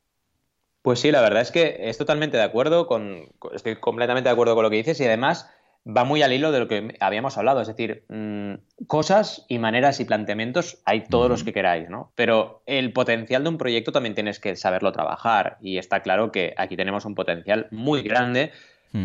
[0.82, 4.54] Pues sí, la verdad es que es totalmente de acuerdo con, estoy completamente de acuerdo
[4.54, 5.50] con lo que dices y además
[5.86, 8.54] va muy al hilo de lo que habíamos hablado, es decir, mm,
[8.86, 12.12] cosas y maneras y planteamientos hay todos los que queráis, ¿no?
[12.14, 16.54] Pero el potencial de un proyecto también tienes que saberlo trabajar y está claro que
[16.56, 18.52] aquí tenemos un potencial muy grande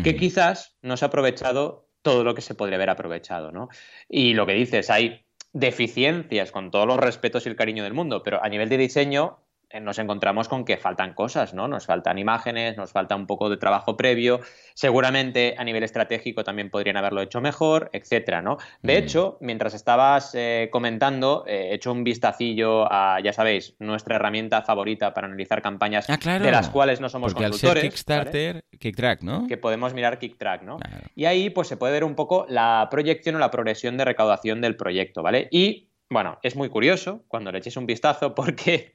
[0.02, 3.68] que quizás no se ha aprovechado todo lo que se podría haber aprovechado, ¿no?
[4.08, 8.22] Y lo que dices, hay deficiencias, con todos los respetos y el cariño del mundo,
[8.22, 9.38] pero a nivel de diseño
[9.80, 11.68] nos encontramos con que faltan cosas, ¿no?
[11.68, 14.40] Nos faltan imágenes, nos falta un poco de trabajo previo,
[14.74, 18.58] seguramente a nivel estratégico también podrían haberlo hecho mejor, etcétera, ¿no?
[18.82, 19.04] De mm.
[19.04, 24.62] hecho, mientras estabas eh, comentando, eh, he hecho un vistacillo a, ya sabéis, nuestra herramienta
[24.62, 27.84] favorita para analizar campañas ah, de las cuales no somos Porque consultores.
[27.84, 29.46] Al Kickstarter, KickTrack, ¿no?
[29.46, 30.78] Que podemos mirar KickTrack, ¿no?
[31.14, 34.60] Y ahí pues se puede ver un poco la proyección o la progresión de recaudación
[34.60, 35.48] del proyecto, ¿vale?
[35.50, 38.94] Y bueno, es muy curioso cuando le echéis un vistazo porque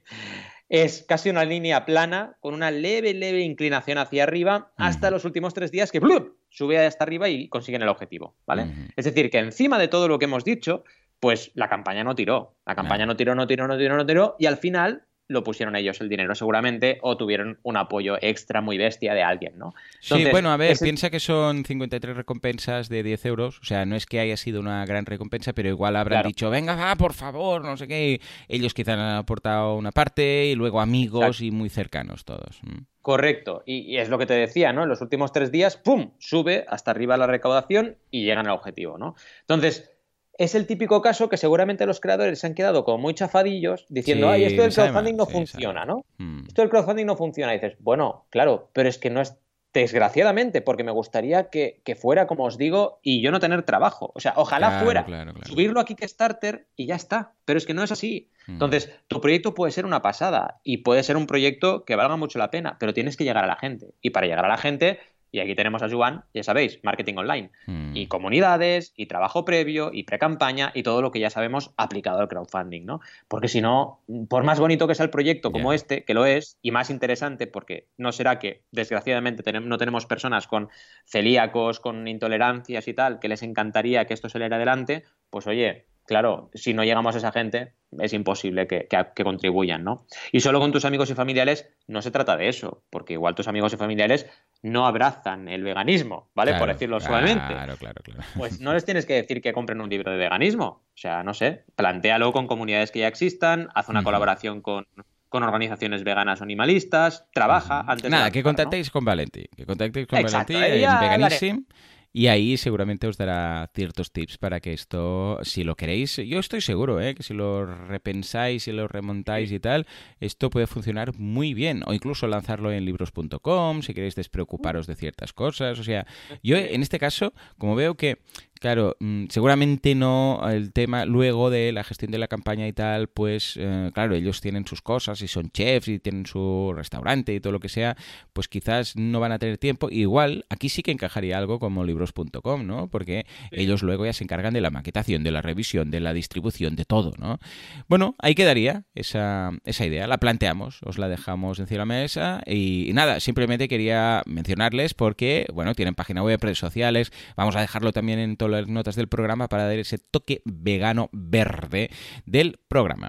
[0.72, 5.52] es casi una línea plana con una leve, leve inclinación hacia arriba hasta los últimos
[5.52, 6.00] tres días que
[6.48, 8.88] sube hasta arriba y consiguen el objetivo, ¿vale?
[8.96, 10.82] Es decir, que encima de todo lo que hemos dicho,
[11.20, 12.56] pues la campaña no tiró.
[12.64, 15.74] La campaña no tiró, no tiró, no tiró, no tiró y al final lo pusieron
[15.76, 19.74] ellos el dinero seguramente o tuvieron un apoyo extra muy bestia de alguien, ¿no?
[20.00, 23.96] sí, bueno, a ver, piensa que son 53 recompensas de 10 euros, o sea, no
[23.96, 27.64] es que haya sido una gran recompensa, pero igual habrán dicho, venga, va, por favor,
[27.64, 32.24] no sé qué, ellos quizás han aportado una parte y luego amigos y muy cercanos
[32.24, 32.60] todos.
[32.62, 32.84] Mm.
[33.02, 34.84] Correcto, y, y, es lo que te decía, ¿no?
[34.84, 38.96] En los últimos tres días, ¡pum!, sube hasta arriba la recaudación y llegan al objetivo,
[38.96, 39.16] ¿no?
[39.40, 39.91] Entonces,
[40.38, 44.30] es el típico caso que seguramente los creadores se han quedado como muy chafadillos diciendo,
[44.30, 46.04] ay, esto del crowdfunding no funciona, ¿no?
[46.18, 46.44] Hmm.
[46.46, 47.54] Esto del crowdfunding no funciona.
[47.54, 49.36] Y dices, bueno, claro, pero es que no es
[49.74, 54.12] desgraciadamente, porque me gustaría que, fuera, como os digo, y yo no tener trabajo.
[54.14, 55.06] O sea, ojalá fuera
[55.44, 57.32] subirlo a Kickstarter y ya está.
[57.44, 58.30] Pero es que no es así.
[58.46, 58.52] Hmm.
[58.52, 62.38] Entonces, tu proyecto puede ser una pasada y puede ser un proyecto que valga mucho
[62.38, 63.94] la pena, pero tienes que llegar a la gente.
[64.00, 64.98] Y para llegar a la gente
[65.32, 67.50] y aquí tenemos a Juan, ya sabéis, marketing online.
[67.66, 67.96] Hmm.
[67.96, 72.28] Y comunidades, y trabajo previo, y pre-campaña, y todo lo que ya sabemos aplicado al
[72.28, 73.00] crowdfunding, ¿no?
[73.28, 76.58] Porque si no, por más bonito que sea el proyecto como este, que lo es,
[76.60, 80.68] y más interesante, porque no será que, desgraciadamente, no tenemos personas con
[81.06, 85.86] celíacos, con intolerancias y tal, que les encantaría que esto se saliera adelante, pues oye,
[86.06, 88.88] claro, si no llegamos a esa gente, es imposible que,
[89.22, 90.06] contribuyan, ¿no?
[90.30, 93.48] Y solo con tus amigos y familiares no se trata de eso, porque igual tus
[93.48, 94.26] amigos y familiares
[94.62, 96.54] no abrazan el veganismo, ¿vale?
[96.54, 97.48] Por decirlo suavemente.
[97.48, 98.22] Claro, claro, claro.
[98.36, 100.66] Pues no les tienes que decir que compren un libro de veganismo.
[100.66, 104.86] O sea, no sé, plantéalo con comunidades que ya existan, haz una colaboración con,
[105.30, 110.54] organizaciones veganas o animalistas, trabaja antes Nada, que contactéis con Valenti, que contactéis con Valenti
[110.54, 111.64] en Veganism
[112.12, 116.60] y ahí seguramente os dará ciertos tips para que esto, si lo queréis, yo estoy
[116.60, 117.14] seguro ¿eh?
[117.14, 119.86] que si lo repensáis y lo remontáis y tal,
[120.20, 121.82] esto puede funcionar muy bien.
[121.86, 125.78] O incluso lanzarlo en libros.com si queréis despreocuparos de ciertas cosas.
[125.78, 126.06] O sea,
[126.42, 128.18] yo en este caso, como veo que
[128.62, 133.08] Claro, mm, seguramente no el tema luego de la gestión de la campaña y tal,
[133.08, 137.40] pues eh, claro, ellos tienen sus cosas y son chefs y tienen su restaurante y
[137.40, 137.96] todo lo que sea,
[138.32, 139.90] pues quizás no van a tener tiempo.
[139.90, 142.86] Igual aquí sí que encajaría algo como libros.com, ¿no?
[142.86, 146.76] Porque ellos luego ya se encargan de la maquetación, de la revisión, de la distribución,
[146.76, 147.40] de todo, ¿no?
[147.88, 152.42] Bueno, ahí quedaría esa, esa idea, la planteamos, os la dejamos encima de la mesa
[152.46, 157.60] y, y nada, simplemente quería mencionarles porque, bueno, tienen página web, redes sociales, vamos a
[157.60, 161.90] dejarlo también en todo las notas del programa para dar ese toque vegano verde
[162.26, 163.08] del programa.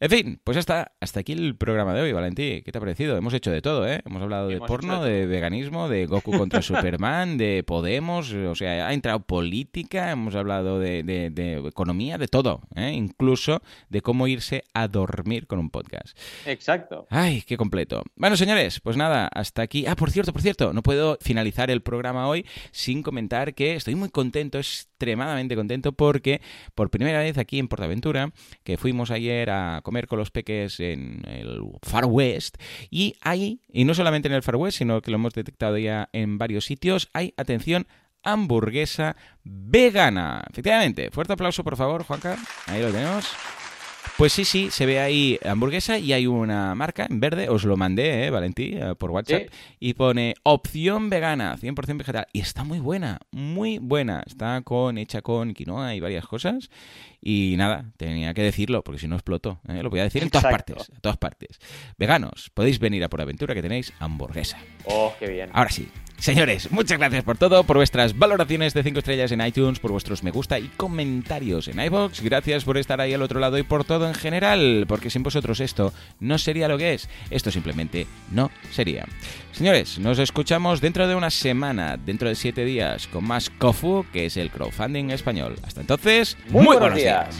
[0.00, 2.62] En fin, pues hasta, hasta aquí el programa de hoy, Valentí.
[2.62, 3.16] ¿Qué te ha parecido?
[3.16, 4.02] Hemos hecho de todo, ¿eh?
[4.04, 8.92] Hemos hablado de porno, de, veganismo, de Goku contra Superman, de Podemos, o sea, ha
[8.92, 11.00] entrado política, hemos hablado de,
[11.66, 12.92] economía, de todo, ¿eh?
[12.92, 16.16] incluso de cómo irse a dormir con un podcast.
[16.46, 17.06] Exacto.
[17.10, 18.02] Ay, qué completo.
[18.16, 19.86] Bueno, señores, pues nada, hasta aquí.
[19.86, 23.94] Ah, por cierto, por cierto, no puedo finalizar el programa hoy sin comentar que estoy
[23.94, 26.40] muy contento, extremadamente contento porque
[26.74, 31.22] por primera vez aquí en Portaventura, que fuimos ayer a comer con los peques en
[31.26, 32.56] el Far West,
[32.90, 36.08] y ahí, y no solamente en el Far West, sino que lo hemos detectado ya
[36.12, 37.86] en varios sitios, hay, atención,
[38.22, 40.44] hamburguesa vegana.
[40.50, 42.36] Efectivamente, fuerte aplauso por favor, Juanca.
[42.66, 43.26] Ahí lo tenemos.
[44.20, 47.78] Pues sí, sí, se ve ahí hamburguesa y hay una marca en verde, os lo
[47.78, 49.44] mandé, ¿eh, Valentí, eh, por WhatsApp,
[49.78, 52.26] y pone opción vegana, 100% vegetal.
[52.34, 54.22] Y está muy buena, muy buena.
[54.26, 56.68] Está con hecha con quinoa y varias cosas.
[57.22, 59.58] Y nada, tenía que decirlo, porque si no exploto.
[59.66, 59.82] ¿eh?
[59.82, 61.58] Lo voy a decir en todas partes, en todas partes.
[61.96, 64.58] Veganos, podéis venir a por aventura que tenéis hamburguesa.
[64.84, 65.48] Oh, qué bien.
[65.54, 65.88] Ahora sí,
[66.20, 70.22] Señores, muchas gracias por todo, por vuestras valoraciones de 5 estrellas en iTunes, por vuestros
[70.22, 72.20] me gusta y comentarios en iBox.
[72.20, 75.60] Gracias por estar ahí al otro lado y por todo en general, porque sin vosotros
[75.60, 77.08] esto no sería lo que es.
[77.30, 79.06] Esto simplemente no sería.
[79.52, 84.26] Señores, nos escuchamos dentro de una semana, dentro de 7 días, con más COFU, que
[84.26, 85.56] es el crowdfunding español.
[85.62, 87.34] Hasta entonces, muy, buenos, días.